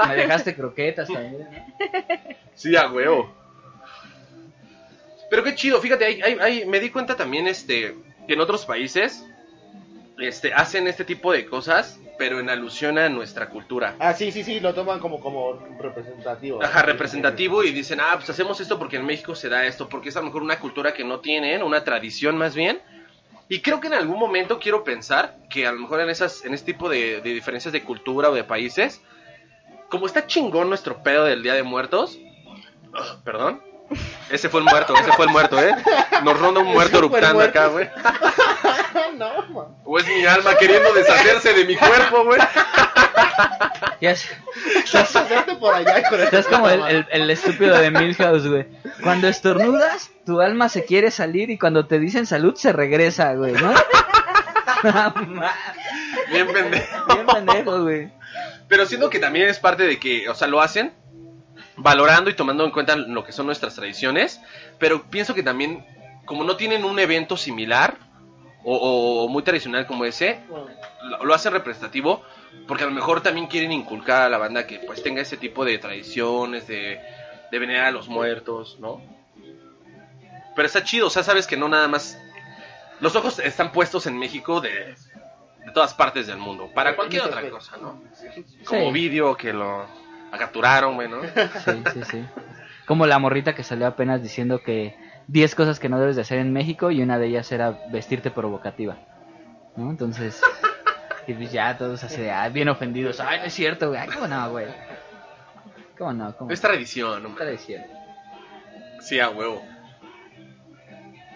[0.09, 1.47] Me dejaste croquetas también.
[2.55, 3.33] Sí, a huevo.
[5.31, 7.95] Pero qué chido, fíjate, hay, hay- hay- me di cuenta también este,
[8.27, 9.25] que en otros países
[10.25, 13.97] este, hacen este tipo de cosas, pero en alusión a nuestra cultura.
[13.99, 16.63] Ah, sí, sí, sí, lo toman como, como representativo.
[16.63, 20.11] Ajá, representativo y dicen, ah, pues hacemos esto porque en México se da esto, porque
[20.11, 22.81] es a lo mejor una cultura que no tienen, una tradición más bien.
[23.49, 26.55] Y creo que en algún momento quiero pensar que a lo mejor en, esas, en
[26.55, 29.03] este tipo de, de diferencias de cultura o de países,
[29.89, 32.19] como está chingón nuestro pedo del Día de Muertos,
[33.25, 33.63] perdón,
[34.31, 35.75] ese fue el muerto, ese fue el muerto, ¿eh?
[36.25, 37.89] Nos ronda un muerto eruptando acá, güey.
[39.17, 39.67] no, man.
[39.85, 42.41] O es mi alma queriendo deshacerse de mi cuerpo, güey.
[44.01, 44.29] Ya es-
[45.31, 48.67] Vete por allá con Estás como el- el estúpido de Milhouse, güey.
[49.03, 53.53] Cuando estornudas, tu alma se quiere salir y cuando te dicen salud se regresa, güey,
[53.53, 53.73] ¿no?
[56.31, 57.07] Bien pendejo.
[57.15, 58.11] Bien pendejo, güey.
[58.69, 60.93] Pero siento que también es parte de que, o sea, lo hacen
[61.77, 64.41] valorando y tomando en cuenta lo que son nuestras tradiciones,
[64.79, 65.85] pero pienso que también,
[66.25, 67.97] como no tienen un evento similar
[68.65, 70.39] o, o muy tradicional como ese,
[71.03, 72.23] lo, lo hacen representativo
[72.69, 75.65] porque a lo mejor también quieren inculcar a la banda que pues tenga ese tipo
[75.65, 77.01] de tradiciones, de,
[77.51, 79.03] de venerar a los muertos, ¿no?
[80.55, 82.19] Pero está chido, o sea, sabes que no nada más...
[83.01, 84.71] Los ojos están puestos en México de,
[85.65, 88.01] de todas partes del mundo, para cualquier otra cosa, ¿no?
[88.65, 88.93] Como Sí.
[88.93, 89.87] vídeo que lo
[90.39, 91.19] capturaron, güey, ¿no?
[91.65, 92.25] Sí, sí, sí.
[92.87, 94.97] Como la morrita que salió apenas diciendo que
[95.29, 98.31] 10 cosas que no debes de hacer en México y una de ellas era vestirte
[98.31, 98.97] provocativa.
[99.77, 99.91] ¿No?
[99.91, 100.41] Entonces,
[101.27, 103.21] y pues ya todos así de, "Ay, bien ofendidos.
[103.21, 104.01] Ay, no es cierto, güey.
[104.01, 104.67] Ay, ¿Cómo no, güey?
[105.97, 106.37] ¿Cómo no?
[106.37, 107.51] ¿Cómo Es tradición, mames.
[107.53, 107.87] diciendo.
[109.01, 109.63] Sí, a huevo.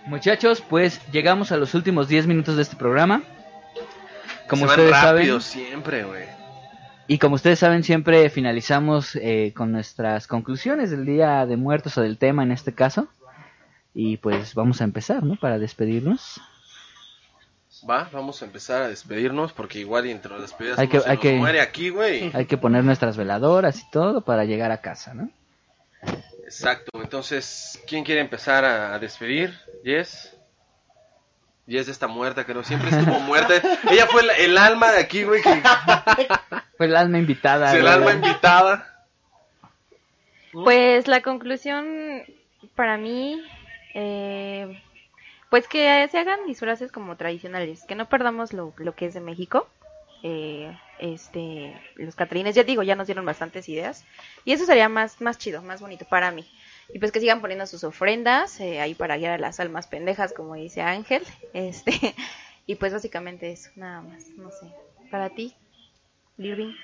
[0.06, 3.22] Muchachos, pues llegamos a los últimos 10 minutos de este programa.
[4.48, 6.24] Como Se van ustedes rápido saben, siempre, güey.
[7.08, 12.02] Y como ustedes saben, siempre finalizamos eh, con nuestras conclusiones del Día de Muertos o
[12.02, 13.08] del tema en este caso.
[13.94, 15.36] Y pues vamos a empezar, ¿no?
[15.36, 16.40] Para despedirnos.
[17.88, 21.60] Va, vamos a empezar a despedirnos porque igual entre las despedidas Hay que- hay muere
[21.60, 22.30] aquí, güey.
[22.34, 25.30] Hay que poner nuestras veladoras y todo para llegar a casa, ¿no?
[26.44, 29.54] Exacto, entonces, ¿quién quiere empezar a, a despedir?
[29.82, 30.32] Yes.
[31.66, 33.54] Yes está muerta, que no siempre estuvo muerta.
[33.90, 35.50] Ella fue el, el alma de aquí, güey, que
[36.76, 37.74] Fue el alma invitada.
[37.74, 37.92] el güey.
[37.92, 39.04] alma invitada.
[40.52, 42.22] Pues la conclusión
[42.74, 43.42] para mí,
[43.94, 44.80] eh,
[45.50, 49.20] pues que se hagan disfraces como tradicionales, que no perdamos lo, lo que es de
[49.20, 49.68] México.
[50.22, 54.04] Eh, este, los catrines, ya digo, ya nos dieron bastantes ideas
[54.44, 56.46] y eso sería más, más chido, más bonito para mí.
[56.92, 60.32] Y pues que sigan poniendo sus ofrendas eh, ahí para guiar a las almas pendejas,
[60.32, 61.22] como dice Ángel.
[61.52, 62.14] Este,
[62.66, 64.66] y pues básicamente eso, nada más, no sé.
[65.10, 65.54] Para ti,
[66.38, 66.74] Irving.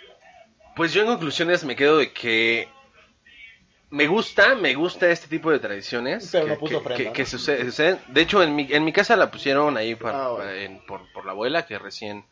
[0.76, 2.68] Pues yo en conclusiones me quedo de que
[3.90, 7.05] me gusta, me gusta este tipo de tradiciones Pero que, no puso que- ofrenda, que-
[7.07, 7.12] ¿no?
[7.12, 7.98] que sucede- suceden.
[8.09, 10.44] De hecho, en mi, en mi casa la pusieron ahí para- Ah, bueno.
[10.44, 12.24] para- en- por, por la abuela que recién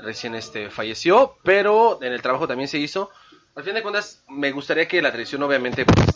[0.00, 3.10] recién este falleció, pero en el trabajo también se hizo.
[3.56, 6.07] Al fin de cuentas, me gustaría que la tradición obviamente pues,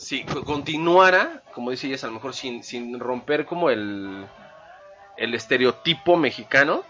[0.00, 4.26] si co- continuara, como dice ella, a lo mejor sin, sin romper como el,
[5.16, 6.82] el estereotipo mexicano.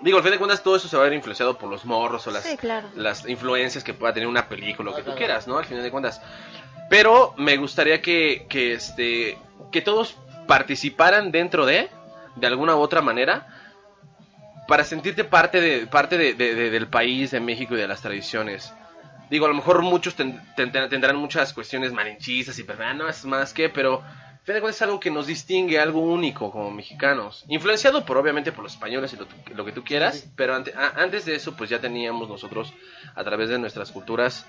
[0.00, 2.26] Digo, al fin de cuentas todo eso se va a ver influenciado por los morros
[2.26, 2.88] o las, Sí, claro.
[2.96, 5.56] las influencias que pueda tener una película, lo que tú quieras, ¿no?
[5.58, 6.20] Al final de cuentas.
[6.90, 9.38] Pero me gustaría que, que, este,
[9.70, 10.16] que todos
[10.48, 11.88] participaran dentro de,
[12.34, 13.46] de alguna u otra manera,
[14.66, 18.02] para sentirte parte, de, parte de, de- de- del país, de México y de las
[18.02, 18.74] tradiciones.
[19.30, 23.24] Digo, a lo mejor muchos ten- ten- tendrán muchas cuestiones malinchistas y ah, no, es
[23.24, 24.02] más que, pero
[24.68, 27.44] es algo que nos distingue, algo único como mexicanos.
[27.48, 30.30] Influenciado por, obviamente, por los españoles y lo, que tú quieras, Sí.
[30.36, 32.72] pero ante- a- antes de eso, pues ya teníamos nosotros,
[33.14, 34.46] a través de nuestras culturas,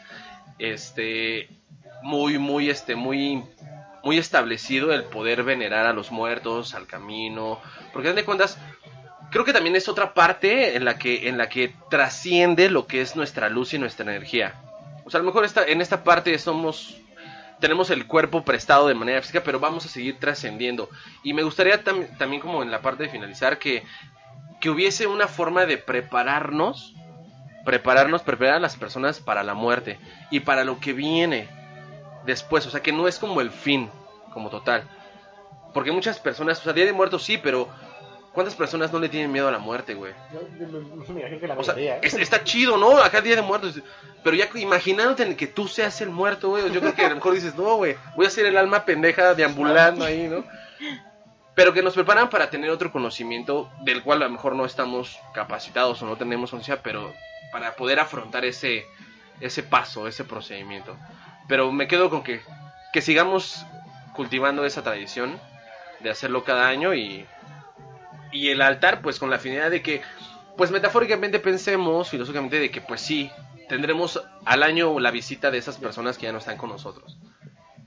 [0.59, 1.47] este,
[2.03, 3.43] muy, muy, este, muy,
[4.03, 7.59] muy establecido el poder venerar a los muertos, al camino,
[7.93, 8.57] porque de cuentas,
[9.31, 13.01] creo que también es otra parte en la que en la que trasciende lo que
[13.01, 14.55] es nuestra luz y nuestra energía.
[15.05, 16.95] O sea, a lo mejor esta, en esta parte somos
[17.59, 20.89] tenemos el cuerpo prestado de manera física, pero vamos a seguir trascendiendo.
[21.23, 23.83] Y me gustaría tam- también como en la parte de finalizar que
[24.59, 26.93] que hubiese una forma de prepararnos,
[27.65, 29.99] prepararnos, preparar a las personas para la muerte
[30.31, 31.47] y para lo que viene
[32.25, 33.89] después, o sea, que no es como el fin
[34.33, 34.87] como total.
[35.73, 37.69] Porque muchas personas, o sea, Día de Muertos sí, pero
[38.35, 40.13] ¿cuántas personas no le tienen miedo a la muerte, güey?
[41.57, 41.99] O sea, ¿eh?
[42.03, 42.99] es- está chido, ¿no?
[42.99, 43.81] Acá Día de Muertos.
[44.23, 46.71] Pero ya imaginándote en que tú seas el muerto, güey.
[46.71, 49.33] Yo creo que a lo mejor dices, no, güey, voy a ser el alma pendeja
[49.33, 50.43] deambulando ahí, ¿no?
[51.55, 55.17] Pero que nos preparan para tener otro conocimiento del cual a lo mejor no estamos
[55.33, 57.13] capacitados o no tenemos conciencia, pero
[57.51, 58.85] para poder afrontar ese,
[59.39, 60.97] ese paso, ese procedimiento.
[61.47, 62.41] Pero me quedo con que,
[62.91, 63.65] que sigamos
[64.13, 65.39] cultivando esa tradición
[66.01, 67.25] de hacerlo cada año y,
[68.35, 70.01] y el altar, pues con la finalidad de que
[70.57, 73.31] pues metafóricamente pensemos, filosóficamente, de que pues sí,
[73.67, 77.17] tendremos al año la visita de esas personas que ya no están con nosotros.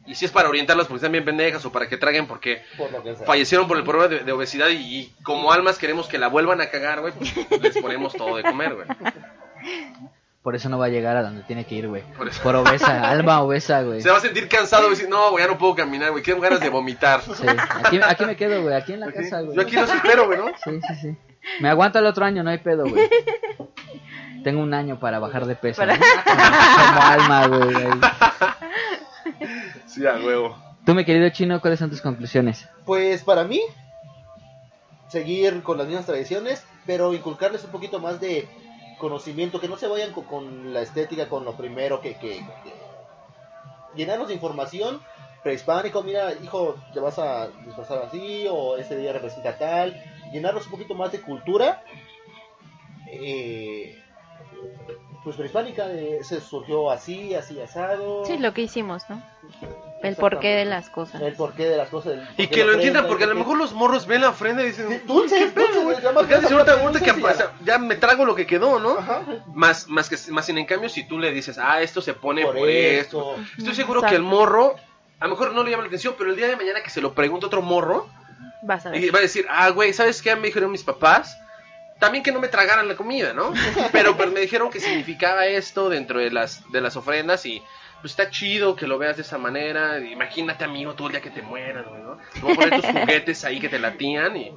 [0.07, 3.27] Y si es para orientarlos porque están bien pendejas o para que traguen porque Por
[3.27, 6.63] fallecieron por el problema de, de obesidad y, y como almas queremos que la vuelvan
[6.63, 8.87] a cagar, güey, pues les ponemos todo de comer, güey.
[10.49, 12.03] Por eso no va a llegar a donde tiene que ir, güey.
[12.17, 12.43] Por eso.
[12.43, 14.01] Por obesa, alma obesa, güey.
[14.01, 16.41] Se va a sentir cansado y decir, no, güey, ya no puedo caminar, güey, tengo
[16.41, 17.21] ganas de vomitar.
[17.21, 17.45] Sí,
[17.85, 19.55] aquí, aquí me quedo, güey, aquí en la casa, güey.
[19.55, 20.47] Yo aquí los espero, güey, ¿no?
[20.65, 21.17] Sí, sí, sí.
[21.61, 23.11] Me aguanta el otro año, no hay pedo, güey.
[24.43, 25.83] Tengo un año para bajar de peso.
[25.83, 26.05] Para- ¿no?
[26.25, 27.87] Como alma, güey.
[29.85, 30.57] Sí, a huevo.
[30.87, 32.67] Tú, mi querido chino, ¿cuáles son tus conclusiones?
[32.87, 33.61] Pues para mí,
[35.09, 38.49] seguir con las mismas tradiciones, pero inculcarles un poquito más de
[38.99, 42.73] conocimiento, que no se vayan co- con, la estética, con lo primero, que, que, que
[43.95, 45.01] llenarnos de información
[45.43, 49.95] prehispánico, mira, hijo, te vas a disfrazar así, o este día representa tal,
[50.33, 51.81] llenarnos un poquito más de cultura,
[53.11, 53.95] eh,
[55.29, 58.25] pues prehispánica, eh, se surgió así, así asado.
[58.25, 59.23] Sí, lo que hicimos, ¿no?
[60.03, 61.21] El porqué de las cosas.
[61.21, 62.27] El porqué de las cosas.
[62.39, 65.03] Y que lo entiendan, porque a lo mejor los morros ven la ofrenda y dicen,
[67.21, 68.97] pasa, ya me trago lo que quedó, ¿no?
[68.99, 69.23] Ajá.
[69.53, 72.47] Más, más que más sin en cambio si tú le dices, ah, esto se pone
[72.47, 73.35] por, Por esto.
[73.37, 73.53] esto.
[73.59, 74.13] Estoy seguro Exacto.
[74.13, 74.77] que el morro,
[75.21, 77.03] a lo mejor no le llama la atención, pero el día de mañana que se
[77.03, 78.09] lo pregunte otro morro,
[78.63, 79.05] Vas a ver.
[79.05, 81.37] y va a decir, ah, güey, ¿sabes qué me dijeron mis papás?
[81.99, 83.53] También que no me tragaran la comida, ¿no?
[83.93, 87.63] Pero pues me dijeron que significaba esto dentro de las, de las ofrendas y
[88.01, 89.99] pues está chido que lo veas de esa manera.
[89.99, 92.19] Imagínate, amigo, tú el día que te mueras, ¿no?
[92.41, 94.55] Voy a poner tus juguetes ahí que te latían y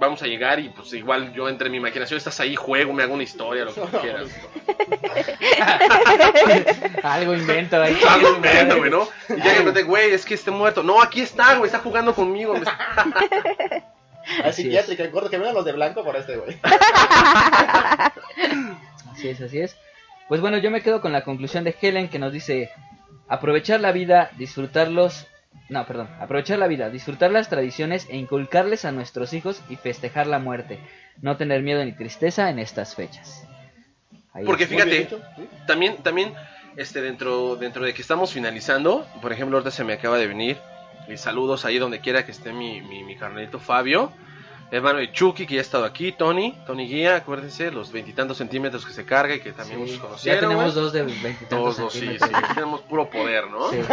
[0.00, 3.12] vamos a llegar y pues igual yo entre mi imaginación estás ahí, juego, me hago
[3.12, 4.30] una historia, lo que tú quieras.
[7.02, 8.00] Algo invento ahí.
[8.08, 9.06] Algo invento, güey, ¿no?
[9.28, 10.82] Y ya que me güey, es que esté muerto.
[10.82, 12.54] No, aquí está, güey, está jugando conmigo.
[14.44, 16.56] Así psiquiátrica, gordo, que vengan los de blanco por este, güey.
[19.12, 19.76] Así es, así es.
[20.28, 22.70] Pues bueno, yo me quedo con la conclusión de Helen que nos dice,
[23.28, 25.26] aprovechar la vida, disfrutarlos,
[25.68, 30.26] no, perdón, aprovechar la vida, disfrutar las tradiciones e inculcarles a nuestros hijos y festejar
[30.26, 30.78] la muerte,
[31.20, 33.46] no tener miedo ni tristeza en estas fechas.
[34.32, 34.70] Ahí Porque es.
[34.70, 35.48] Fíjate, dicho, ¿sí?
[35.66, 36.32] también, también,
[36.76, 40.58] este, dentro, dentro de que estamos finalizando, por ejemplo, ahorita se me acaba de venir,
[41.08, 44.12] y saludos ahí donde quiera que esté mi, mi, mi carnalito Fabio,
[44.72, 48.86] hermano de Chucky, que ya ha estado aquí, Tony, Tony Guía, acuérdense, los veintitantos centímetros
[48.86, 51.98] que se carga y que también Sí, nos ya tenemos dos de veintitantos dos, sí,
[52.00, 52.44] sí, centímetros.
[52.44, 53.68] aquí tenemos puro poder, ¿no?
[53.70, 53.78] Sí.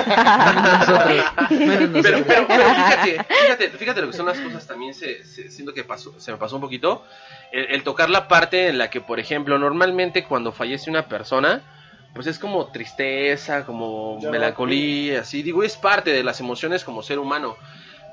[1.49, 5.73] Pero, pero, pero fíjate, fíjate, fíjate lo que son las cosas también se, se- siento
[5.73, 7.03] que pasó, se me pasó un poquito.
[7.51, 11.61] El, el tocar la parte en la que, por ejemplo, normalmente cuando fallece una persona,
[12.13, 15.43] pues es como tristeza, como Ya, melancolía, así.
[15.43, 17.55] Digo, es parte de las emociones como ser humano.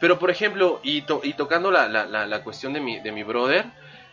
[0.01, 3.13] Pero, por ejemplo, y, to- y tocando la, la, la, la cuestión de mi, de
[3.13, 3.65] mi brother,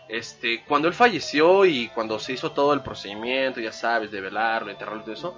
[0.07, 4.71] este, cuando él falleció y cuando se hizo todo el procedimiento, ya sabes, de velarlo,
[4.71, 5.35] enterrarlo y todo eso,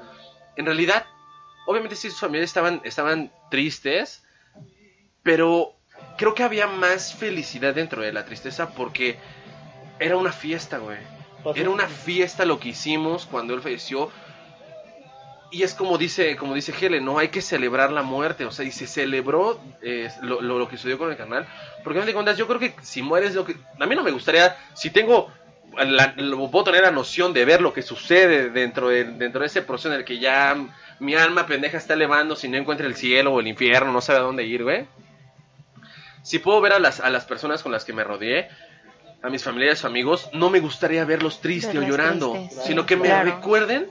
[0.56, 1.06] en realidad
[1.66, 4.24] obviamente sí, sus familiares estaban, estaban tristes,
[5.24, 5.74] pero
[6.18, 9.18] creo que había más felicidad dentro de la tristeza porque
[10.00, 10.98] era una fiesta, güey.
[11.44, 14.12] Pasó- Era una fiesta lo que hicimos cuando él falleció.
[15.54, 18.66] Y es como dice, como dice Helen, no hay que celebrar la muerte, o sea,
[18.66, 21.46] y se celebró eh, lo, lo- lo que sucedió con el canal.
[21.84, 24.10] Porque final de cuentas, yo creo que si mueres, lo que a mí no me
[24.12, 25.32] gustaría, si tengo,
[25.78, 29.46] la, lo- puedo tener la noción de ver lo que sucede dentro de, dentro de
[29.48, 30.56] ese proceso en el que ya
[31.00, 34.20] mi alma pendeja está elevando, si no encuentra el cielo o el infierno, no sabe
[34.20, 34.88] a dónde ir, güey.
[36.24, 38.50] Si puedo ver a las, a las personas con las que me rodeé,
[39.22, 42.96] a mis familiares o amigos, no me gustaría verlos tristes o llorando, tristes, sino que
[42.98, 43.24] me claro.
[43.36, 43.88] recuerden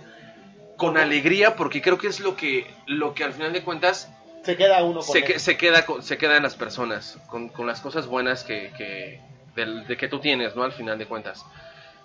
[0.87, 4.09] con alegría, porque creo que es lo que, lo que al final de cuentas
[4.45, 7.49] Se queda uno con se, que- se queda con- se queda en las personas, con,
[7.49, 9.21] con las cosas buenas que, que
[9.55, 10.63] del- de que tú tienes, ¿no?
[10.65, 11.45] Al final de cuentas.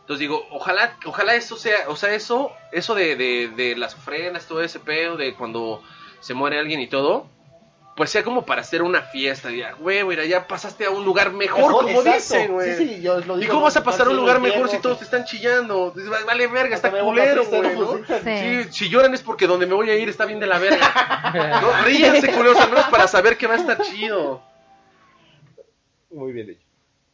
[0.02, 4.46] Entonces digo, ojalá, ojalá eso sea, o sea, eso, eso de, de, de las ofrendas,
[4.48, 5.82] todo ese pedo, de cuando
[6.22, 7.28] se muere alguien y todo,
[7.98, 11.32] pues sea como para hacer una fiesta, diga, güey, güey, ya pasaste a un lugar
[11.34, 12.76] mejor, Mejor, como dicen, güey.
[12.76, 14.78] Sí, sí, yo lo ¿Y digo cómo vas a pasar a un lugar mejor si
[14.78, 15.92] todos te están chillando?
[15.96, 17.98] Dices, Vale, verga, está culero, güey, ¿no?
[17.98, 18.04] Sí.
[18.24, 21.60] Sí, si lloran es porque donde me voy a ir está bien de la verga.
[21.60, 24.44] No, ríanse, culeros, al menos para saber que va a estar chido.
[26.12, 26.62] Muy bien dicho.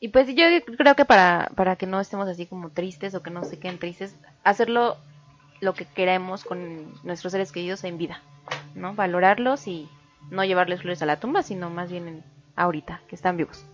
[0.02, 0.44] Y pues yo
[0.78, 3.80] creo que para, para que no estemos así como tristes o que no se queden
[3.80, 4.98] tristes, hacerlo
[5.62, 8.22] lo que queremos con nuestros seres queridos en vida,
[8.76, 8.94] ¿no?
[8.96, 9.88] Valorarlos y
[10.32, 12.24] no llevarles flores a la tumba, sino más bien en
[12.56, 13.66] ahorita, que están vivos.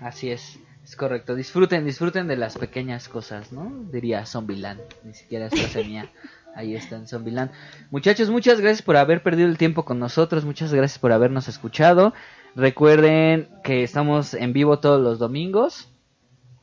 [0.00, 1.34] Así es, es correcto.
[1.34, 3.72] Disfruten, disfruten de las pequeñas cosas, ¿no?
[3.90, 6.08] Diría Zombieland, ni siquiera es mía.
[6.56, 7.50] Ahí está en Zombieland.
[7.90, 12.14] Muchachos, muchas gracias por haber perdido el tiempo con nosotros, muchas gracias por habernos escuchado.
[12.54, 15.88] Recuerden que estamos en vivo todos los domingos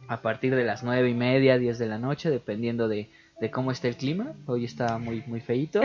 [0.07, 3.09] a partir de las nueve y media, 10 de la noche, dependiendo de,
[3.41, 4.33] de cómo esté el clima.
[4.45, 5.81] Hoy está muy, muy feito.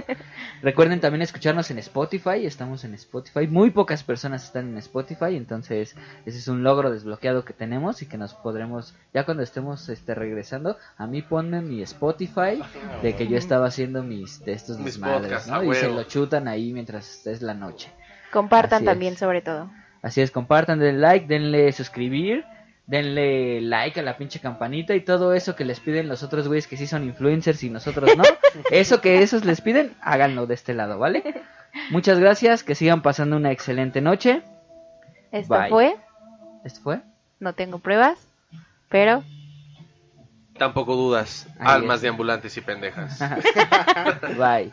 [0.63, 3.49] Recuerden también escucharnos en Spotify, estamos en Spotify.
[3.49, 5.97] Muy pocas personas están en Spotify, entonces
[6.27, 10.15] ese es un logro desbloqueado que tenemos y que nos podremos, ya cuando estemos este,
[10.15, 12.63] regresando, a mí ponme mi Spotify
[13.03, 15.57] de que yo estaba haciendo mis de estos Mis desmadres, podcasts, ¿no?
[15.57, 17.91] a Y se lo chutan ahí mientras es la noche.
[18.31, 19.19] Compartan Así también es.
[19.19, 19.71] sobre todo.
[20.03, 22.45] Así es, compartan, denle like, denle suscribir,
[22.87, 26.67] denle like a la pinche campanita y todo eso que les piden los otros güeyes
[26.69, 28.23] que sí son influencers y nosotros no.
[28.71, 31.43] Eso que esos les piden, háganlo de este lado, ¿vale?
[31.91, 34.43] Muchas gracias, que sigan pasando una excelente noche.
[35.33, 35.69] Esto Bye.
[35.69, 35.97] fue,
[36.65, 37.01] ¿Esto fue?
[37.41, 38.19] no tengo pruebas,
[38.89, 39.23] pero
[40.59, 42.03] Tampoco dudas, Ahí almas es.
[42.03, 43.19] de ambulantes y pendejas.
[44.39, 44.73] Bye.